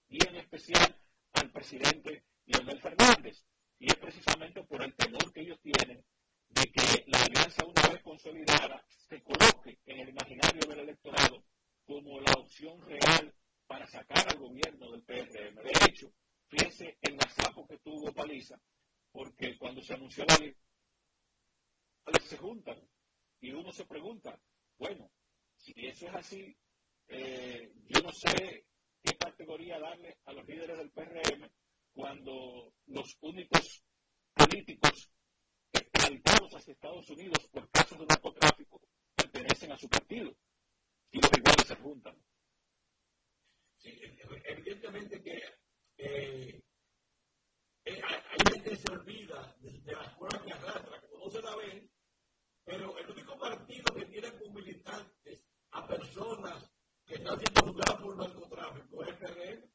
y 0.08 0.28
en 0.28 0.36
especial 0.36 0.96
al 1.32 1.50
presidente 1.50 2.24
Leonel 2.46 2.80
Fernández. 2.80 3.44
Y 3.78 3.86
es 3.86 3.96
precisamente 3.96 4.62
por 4.64 4.82
el 4.84 4.94
temor 4.94 5.32
que 5.32 5.40
ellos 5.40 5.58
tienen 5.60 6.04
de 6.50 6.62
que 6.72 7.04
la 7.06 7.22
alianza 7.22 7.64
una 7.64 7.88
vez 7.88 8.02
consolidada 8.02 8.84
se 8.88 9.22
coloque 9.22 9.78
en 9.86 10.00
el 10.00 10.08
imaginario 10.10 10.60
del 10.68 10.80
electorado 10.80 11.44
como 11.84 12.20
la 12.20 12.32
opción 12.32 12.80
real 12.82 13.34
para 13.66 13.86
sacar 13.88 14.28
al 14.28 14.38
gobierno 14.38 14.90
del 14.90 15.02
PRM. 15.02 15.56
De 15.62 15.72
hecho, 15.88 16.12
fíjense 16.48 16.98
el 17.00 17.16
masapo 17.16 17.66
que 17.66 17.78
tuvo 17.78 18.12
Paliza, 18.12 18.60
porque 19.12 19.56
cuando 19.58 19.82
se 19.82 19.94
anunció 19.94 20.24
la 20.26 20.34
alianza, 20.34 20.60
se 22.30 22.36
juntan 22.36 22.80
y 23.40 23.52
uno 23.52 23.72
se 23.72 23.84
pregunta, 23.84 24.38
bueno, 24.78 25.10
si 25.56 25.72
eso 25.76 26.06
es 26.06 26.14
así, 26.14 26.56
eh, 27.08 27.72
yo 27.86 28.00
no 28.02 28.12
sé 28.12 28.66
qué 29.02 29.16
categoría 29.16 29.78
darle 29.80 30.18
a 30.26 30.32
los 30.32 30.46
líderes 30.46 30.78
del 30.78 30.90
PRM 30.90 31.50
cuando 31.92 32.72
los 32.86 33.16
únicos 33.20 33.82
políticos 34.34 35.10
extraditados 36.40 36.54
hacia 36.54 36.72
Estados 36.72 37.10
Unidos 37.10 37.48
por 37.52 37.70
casos 37.70 37.98
de 37.98 38.06
narcotráfico 38.06 38.80
pertenecen 39.14 39.72
a 39.72 39.78
su 39.78 39.88
partido 39.88 40.34
y 41.12 41.20
los 41.20 41.30
iguales 41.36 41.66
se 41.66 41.76
juntan. 41.76 42.16
Evidentemente 43.82 45.22
que 45.22 45.36
eh, 45.98 46.62
eh, 47.84 48.02
hay 48.02 48.52
gente 48.52 48.76
se 48.76 48.92
olvida 48.92 49.56
de, 49.60 49.92
las 49.92 50.14
pruebas 50.16 50.42
que 50.42 50.52
arrastra, 50.52 51.00
como 51.00 51.24
no 51.24 51.30
se 51.30 51.42
la 51.42 51.56
ven, 51.56 51.90
pero 52.64 52.98
el 52.98 53.10
único 53.10 53.38
partido 53.38 53.84
que 53.94 54.04
tiene 54.06 54.32
como 54.38 54.54
militantes 54.54 55.42
a 55.72 55.86
personas 55.86 56.70
que 57.06 57.14
están 57.14 57.38
siendo 57.38 57.60
juzgadas 57.62 58.02
por 58.02 58.16
narcotráfico 58.16 59.02
es 59.02 59.08
el 59.08 59.16
PRM. 59.16 59.70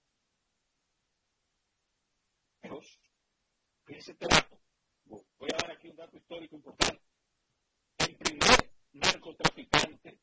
Fíjense 3.85 4.11
este 4.13 4.25
dato. 4.27 4.59
Voy 5.05 5.49
a 5.53 5.57
dar 5.57 5.71
aquí 5.71 5.89
un 5.89 5.95
dato 5.95 6.17
histórico 6.17 6.55
importante. 6.55 7.03
El 7.99 8.15
primer 8.15 8.71
narcotraficante 8.93 10.19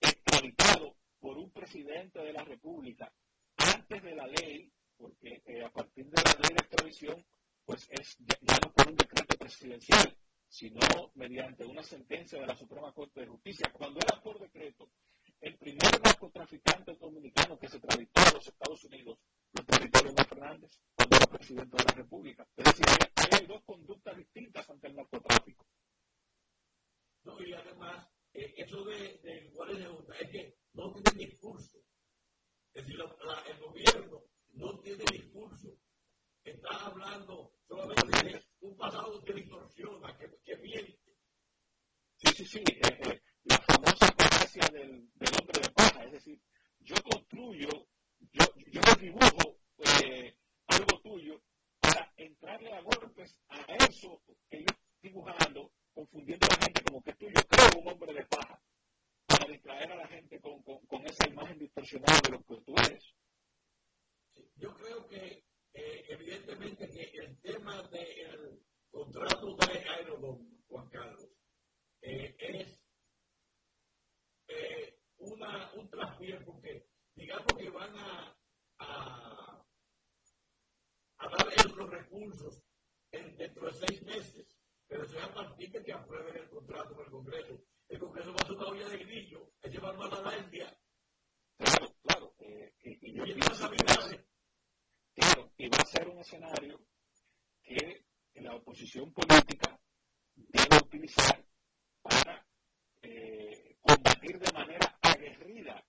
extraditado 0.00 0.96
por 1.20 1.38
un 1.38 1.50
presidente 1.52 2.18
de 2.18 2.32
la 2.32 2.42
República 2.42 3.12
antes 3.56 4.02
de 4.02 4.14
la 4.14 4.26
ley, 4.26 4.72
porque 4.96 5.42
eh, 5.46 5.64
a 5.64 5.70
partir 5.70 6.06
de 6.06 6.22
la 6.22 6.32
ley 6.32 6.56
de 6.56 6.64
extradición, 6.64 7.26
pues 7.64 7.86
es 7.90 8.16
ya 8.18 8.58
no 8.64 8.72
por 8.72 8.88
un 8.88 8.96
decreto 8.96 9.36
presidencial, 9.36 10.16
sino 10.48 10.80
mediante 11.34 11.64
una 11.64 11.82
sentencia 11.82 12.38
de 12.40 12.46
la 12.46 12.54
Suprema 12.54 12.92
Corte 12.92 13.22
de 13.22 13.26
Justicia. 13.26 13.68
Cuando 13.72 13.98
era 13.98 14.22
por 14.22 14.38
decreto, 14.38 14.88
el 15.40 15.58
primer 15.58 16.00
narcotraficante 16.00 16.94
dominicano 16.94 17.58
que 17.58 17.68
se 17.68 17.80
tramitó 17.80 18.20
a 18.20 18.34
los 18.34 18.46
Estados 18.46 18.84
Unidos 18.84 19.18
lo 19.52 19.64
tramitó 19.64 20.04
Leonel 20.04 20.26
Fernández 20.26 20.70
cuando 20.94 21.16
era 21.16 21.26
presidente 21.26 21.76
de 21.76 21.84
la 21.84 21.94
República. 21.96 22.46
Es 22.56 22.64
decir, 22.64 22.84
hay, 23.32 23.46
dos 23.46 23.64
conductas 23.64 24.16
distintas 24.16 24.70
ante 24.70 24.86
el 24.86 24.94
narcotráfico. 24.94 25.66
No, 27.24 27.42
y 27.42 27.52
además, 27.52 28.08
eh, 28.32 28.54
eso 28.56 28.84
de, 28.84 29.18
de 29.24 29.44
iguales 29.46 29.78
de 29.78 29.86
junta 29.86 30.14
es 30.20 30.30
que 30.30 30.56
no 30.74 30.92
tiene 30.92 31.26
discurso. 31.26 31.78
Es 32.72 32.86
decir, 32.86 33.00
el 33.00 33.58
gobierno 33.58 34.22
no 34.52 34.78
tiene 34.78 35.04
discurso. 35.10 35.76
Está 36.44 36.86
hablando 36.86 37.54
solamente 37.66 38.24
de 38.24 38.44
un 38.60 38.76
pasado 38.76 39.20
que 39.24 39.32
distorsiona, 39.32 40.16
que, 40.16 40.30
que 40.44 40.56
miente. 40.58 41.04
Sí, 42.24 42.32
sí, 42.36 42.44
sí. 42.46 42.58
Eh, 42.66 42.98
eh, 43.02 43.22
la 43.44 43.58
famosa 43.58 44.06
falacia 44.16 44.62
del, 44.72 45.10
del, 45.14 45.34
hombre 45.38 45.60
de 45.60 45.70
paja. 45.70 46.04
Es 46.04 46.12
decir, 46.12 46.40
yo 46.80 46.94
construyo, 47.02 47.68
yo, 48.32 48.44
yo 48.72 48.80
dibujo 48.98 49.58
eh, 49.78 50.36
algo 50.66 51.00
tuyo 51.00 51.42
para 51.80 52.12
entrarle 52.16 52.72
a 52.72 52.80
golpes 52.80 53.36
a 53.48 53.60
eso 53.90 54.22
que 54.48 54.58
yo 54.58 54.66
estoy 54.68 55.10
dibujando, 55.10 55.72
confundiendo 55.92 56.46
a 56.46 56.54
la 56.54 56.64
gente 56.64 56.82
como 56.84 57.02
que 57.02 57.12
tú 57.14 57.26
yo 57.26 57.42
creo 57.48 57.82
un 57.82 57.88
hombre 57.88 58.14
de 58.14 58.24
paja, 58.26 58.62
para 59.26 59.46
distraer 59.46 59.92
a 59.92 59.96
la 59.96 60.08
gente 60.08 60.40
con, 60.40 60.62
con, 60.62 60.78
con 60.86 61.06
esa 61.06 61.28
imagen 61.28 61.58
distorsionada 61.58 62.20
de 62.20 62.30
lo 62.30 62.44
que 62.44 62.60
tú 62.62 62.74
eres. 62.78 63.14
Yo 64.56 64.72
creo 64.74 65.06
que 65.08 65.44
eh, 65.74 66.04
evidentemente 66.08 66.88
que 66.88 67.02
el 67.18 67.38
tema 67.40 67.82
del 67.88 68.62
contrato 68.90 69.56
de 69.56 69.88
Aerodón, 69.90 70.62
Juan 70.68 70.88
Carlos, 70.88 71.34
eh, 72.06 72.36
es 72.38 72.80
eh, 74.48 74.98
una, 75.16 75.72
un 75.72 75.88
traspié 75.88 76.38
porque 76.40 76.86
digamos 77.14 77.54
que 77.56 77.70
van 77.70 77.96
a, 77.96 78.36
a, 78.78 79.66
a 81.16 81.28
dar 81.28 81.76
los 81.76 81.90
recursos 81.90 82.62
en, 83.10 83.34
dentro 83.38 83.66
de 83.66 83.72
seis 83.72 84.02
meses, 84.02 84.54
pero 84.86 85.06
sea 85.06 85.24
a 85.24 85.32
partir 85.32 85.70
de 85.70 85.82
que 85.82 85.92
aprueben 85.94 86.36
el 86.36 86.48
contrato 86.50 86.92
en 86.92 87.00
el 87.00 87.10
Congreso. 87.10 87.64
El 87.88 87.98
Congreso 87.98 88.34
va 88.34 88.40
a 88.42 88.46
ser 88.46 88.56
una 88.56 88.68
olla 88.68 88.88
de 88.90 88.98
grillo, 88.98 89.52
es 89.62 89.72
llevar 89.72 89.96
más 89.96 90.12
a 90.12 90.20
la 90.20 90.38
India. 90.38 90.78
Claro, 91.56 91.94
claro. 92.02 92.34
Eh, 92.38 92.74
y, 92.82 92.90
y, 92.90 93.20
y, 93.20 93.40
Claro, 95.14 95.52
y 95.56 95.68
va 95.68 95.78
a 95.78 95.86
ser 95.86 96.08
un 96.08 96.18
escenario 96.18 96.84
que 97.62 98.04
la 98.34 98.56
oposición 98.56 99.12
política 99.12 99.80
debe 100.34 100.76
utilizar 100.82 101.44
para 102.04 102.46
eh, 103.02 103.76
combatir 103.80 104.38
de 104.38 104.52
manera 104.52 104.98
aguerrida 105.00 105.84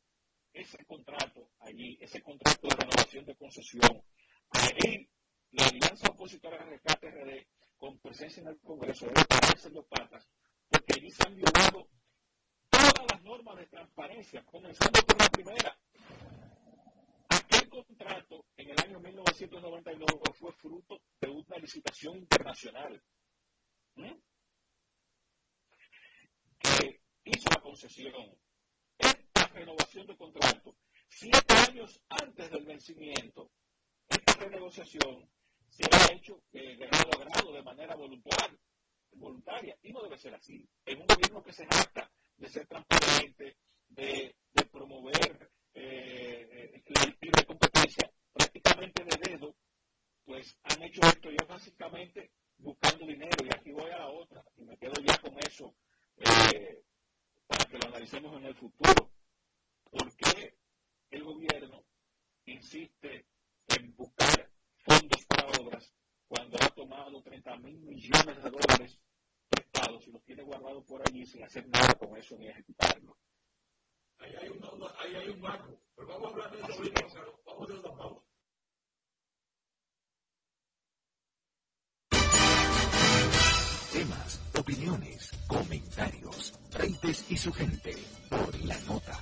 ese 0.53 0.83
contrato 0.85 1.51
allí, 1.59 1.94
ese 2.05 2.21
contrato 2.21 2.67
de 2.67 2.75
renovación 2.75 3.25
de 3.25 3.35
concesión. 3.35 4.03
Ahí 4.51 5.09
la 5.51 5.65
alianza 5.65 6.09
opositora 6.09 6.57
de 6.57 6.71
rescate 6.71 7.11
RD, 7.11 7.47
con 7.77 7.99
presencia 7.99 8.41
en 8.41 8.49
el 8.49 8.59
Congreso, 8.59 9.05
debe 9.05 9.25
pararse 9.25 9.69
los 9.69 9.85
patas, 9.85 10.27
porque 10.69 10.93
allí 10.95 11.11
se 11.11 11.27
han 11.27 11.35
violado 11.35 11.87
todas 12.69 13.05
las 13.11 13.21
normas 13.23 13.57
de 13.57 13.67
transparencia, 13.67 14.43
comenzando 14.45 15.01
por 15.01 15.19
la 15.19 15.29
primera, 15.29 15.77
contrato 17.83 18.45
en 18.55 18.69
el 18.69 18.79
año 18.79 18.99
1999 18.99 20.21
fue 20.33 20.51
fruto 20.53 21.01
de 21.19 21.29
una 21.29 21.57
licitación 21.57 22.17
internacional 22.17 23.03
que 26.59 27.01
hizo 27.25 27.49
la 27.49 27.61
concesión. 27.61 28.37
Esta 28.97 29.47
renovación 29.47 30.07
de 30.07 30.15
contrato, 30.15 30.75
siete 31.15 31.53
años 31.69 32.01
antes 32.09 32.51
del 32.51 32.65
vencimiento, 32.65 33.49
esta 34.09 34.33
renegociación 34.33 35.29
se 35.69 35.85
ha 35.89 36.13
hecho 36.13 36.41
de 36.51 36.75
grado 36.75 37.09
a 37.13 37.23
grado, 37.23 37.53
de 37.53 37.63
manera 37.63 37.95
voluntaria, 37.95 38.59
voluntaria, 39.13 39.77
y 39.81 39.93
no 39.93 40.03
debe 40.03 40.17
ser 40.17 40.35
así. 40.35 40.67
En 40.85 40.99
un 40.99 41.07
gobierno 41.07 41.41
que 41.41 41.53
se 41.53 41.65
jacta 41.67 42.11
de 42.35 42.49
ser 42.49 42.67
transparente, 42.67 43.55
de, 43.87 44.35
promover 44.71 45.51
eh, 45.73 46.83
la 46.87 47.05
libre 47.21 47.45
competencia 47.45 48.11
prácticamente 48.33 49.05
de 49.05 49.17
dedo, 49.29 49.55
pues 50.25 50.57
han 50.63 50.83
hecho 50.83 50.99
esto 51.01 51.31
ya 51.31 51.45
básicamente 51.45 52.31
buscando 52.57 53.05
dinero. 53.05 53.45
Y 53.45 53.55
aquí 53.55 53.71
voy 53.71 53.89
a 53.89 53.99
la 53.99 54.09
otra, 54.09 54.43
y 54.57 54.65
me 54.65 54.77
quedo 54.77 54.95
ya 55.01 55.17
con 55.19 55.33
eso 55.39 55.73
eh, 56.17 56.83
para 57.47 57.65
que 57.65 57.77
lo 57.77 57.87
analicemos 57.87 58.35
en 58.37 58.45
el 58.47 58.55
futuro. 58.55 59.14
¿Por 61.09 61.85
qué 62.43 62.51
insiste 62.51 63.27
en 63.67 63.95
buscar 63.95 64.51
fondos 64.77 65.25
para 65.25 65.47
obras 65.61 65.93
cuando 66.27 66.57
ha 66.61 66.69
tomado 66.69 67.21
30 67.21 67.57
mil 67.57 67.79
millones 67.79 68.43
de 68.43 68.49
dólares 68.49 68.99
prestados 69.49 70.07
y 70.07 70.11
los 70.11 70.23
tiene 70.23 70.43
guardados 70.43 70.83
por 70.85 71.01
allí 71.07 71.25
sin 71.25 71.43
hacer 71.43 71.67
nada 71.69 71.93
con 71.93 72.15
eso 72.17 72.35
ni 72.37 72.47
ejecutarlo. 72.47 73.17
Ahí 74.19 74.33
hay 74.41 74.49
un, 74.49 74.63
ahí 74.99 75.15
hay 75.15 75.29
un 75.29 75.41
marco. 75.41 75.79
Pero 75.95 76.07
vamos 76.07 76.25
a 76.25 76.29
hablar 76.33 76.51
de 76.51 76.61
eso 76.61 76.73
ahorita, 76.73 77.01
vamos 77.45 77.69
a 77.69 77.73
hacer 77.73 77.85
una 77.85 77.97
pausa. 77.97 78.21
Temas, 83.93 84.41
opiniones, 84.59 85.31
comentarios, 85.47 86.59
Reites 86.71 87.31
y 87.31 87.37
su 87.37 87.53
gente 87.53 87.95
por 88.29 88.65
la 88.65 88.77
nota 88.81 89.21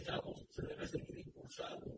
ética 0.06 0.22
mundial. 0.22 1.95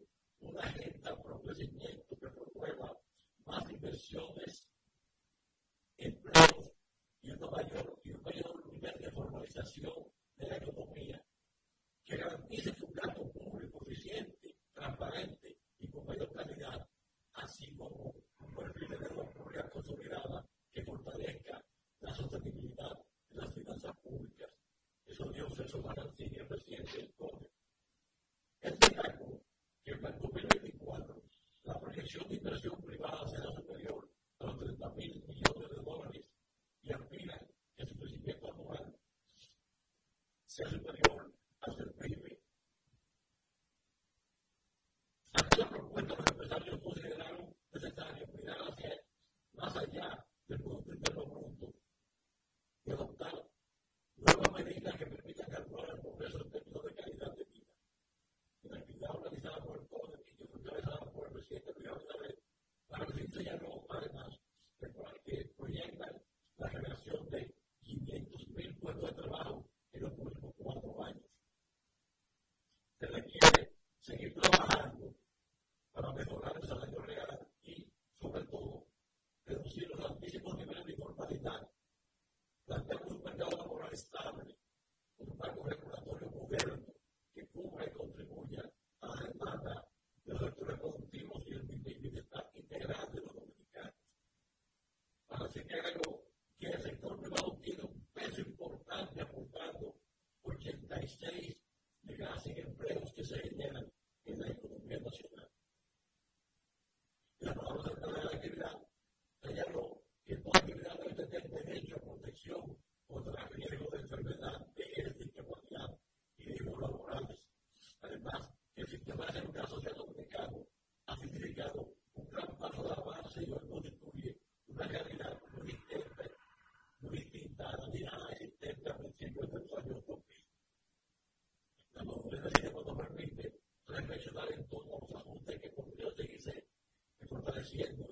presidente 137.68 138.07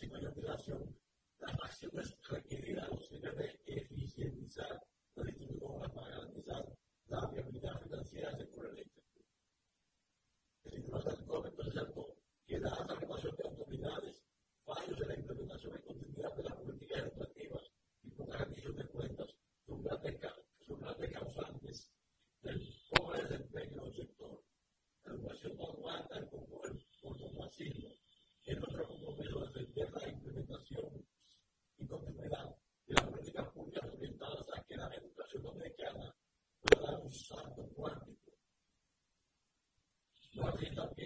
máxima 0.00 0.76
en 0.76 0.99
Gracias. 40.60 40.99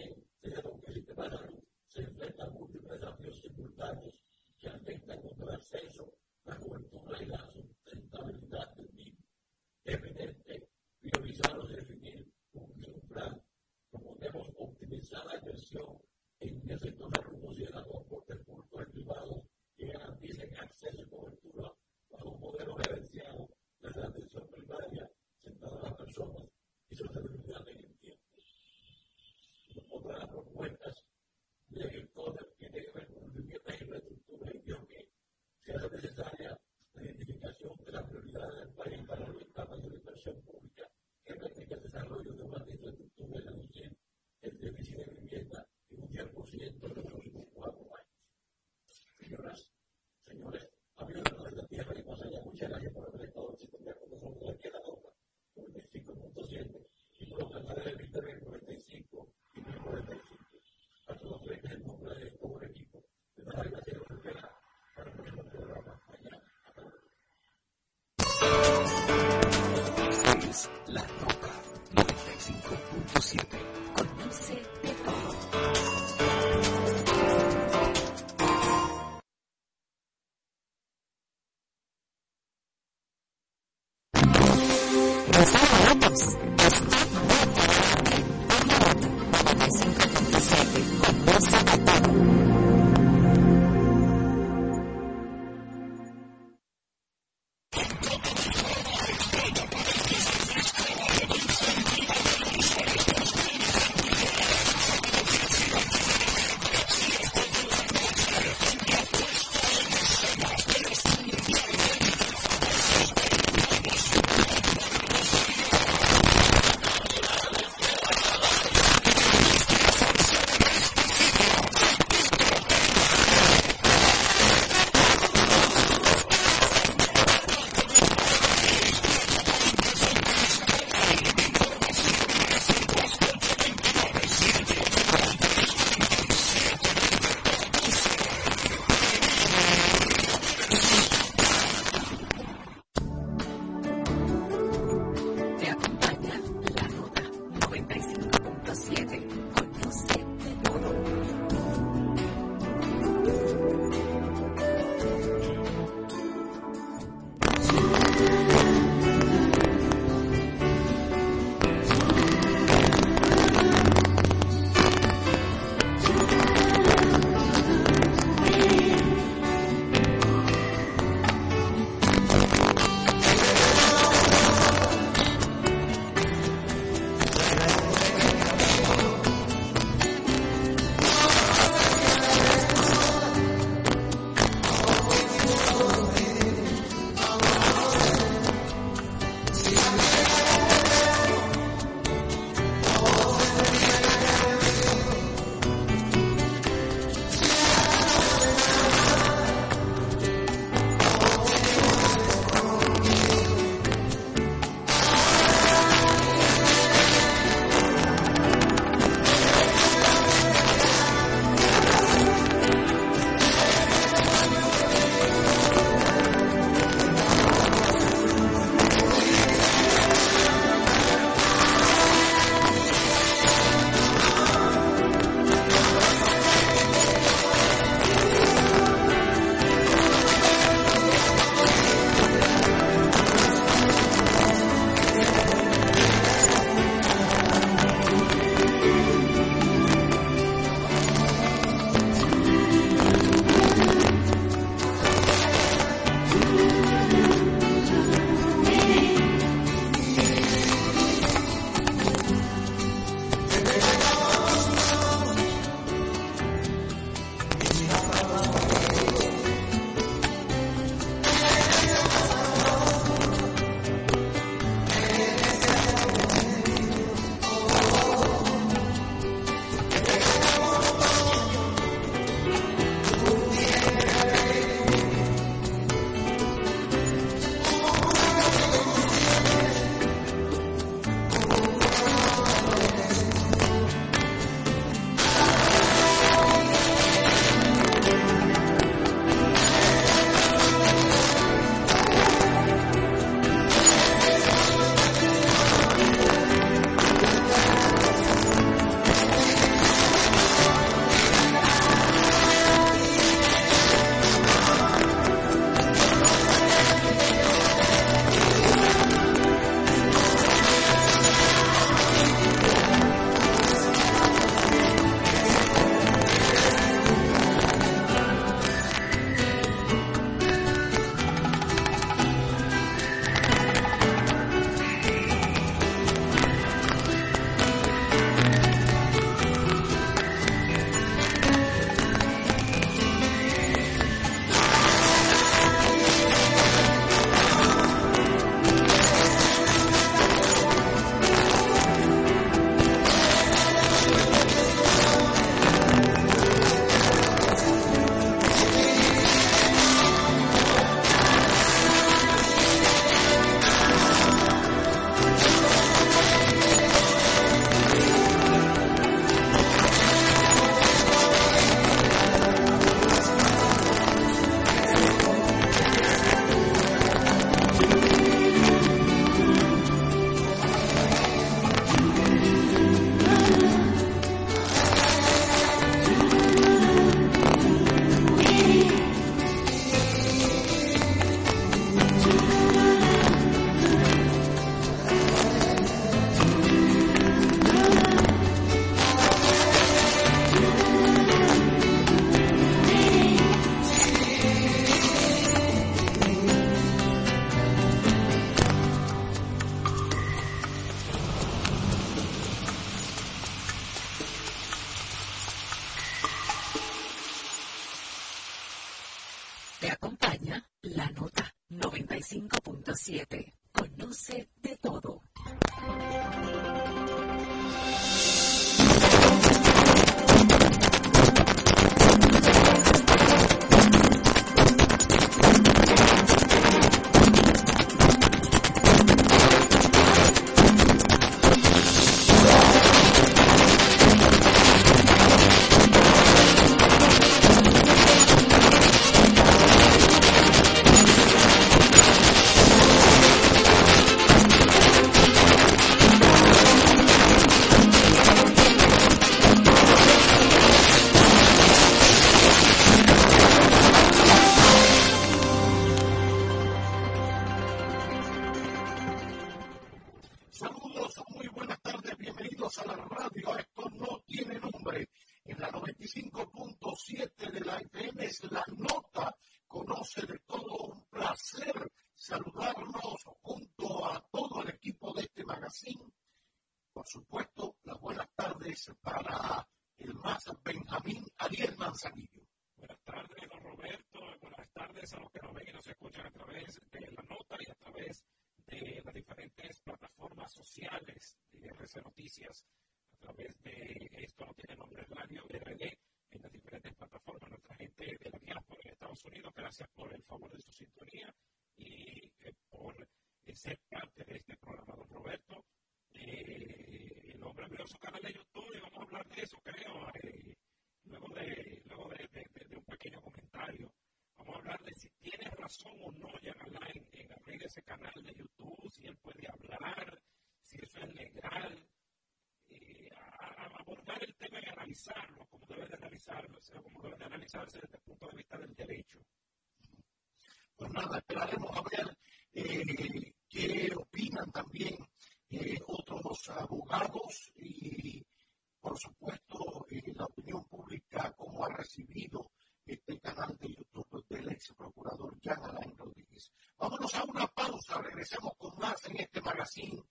Recibido 541.84 542.50
este 542.86 543.20
canal 543.20 543.56
de 543.58 543.74
YouTube 543.74 544.24
del 544.28 544.52
ex 544.52 544.72
procurador 544.74 545.36
Jan 545.42 545.62
Alain 545.64 545.96
Rodríguez. 545.96 546.50
Vámonos 546.78 547.14
a 547.14 547.24
una 547.24 547.46
pausa, 547.46 548.00
regresemos 548.00 548.52
con 548.56 548.76
más 548.78 548.96
en 549.06 549.20
este 549.20 549.40
magazine 549.42 550.02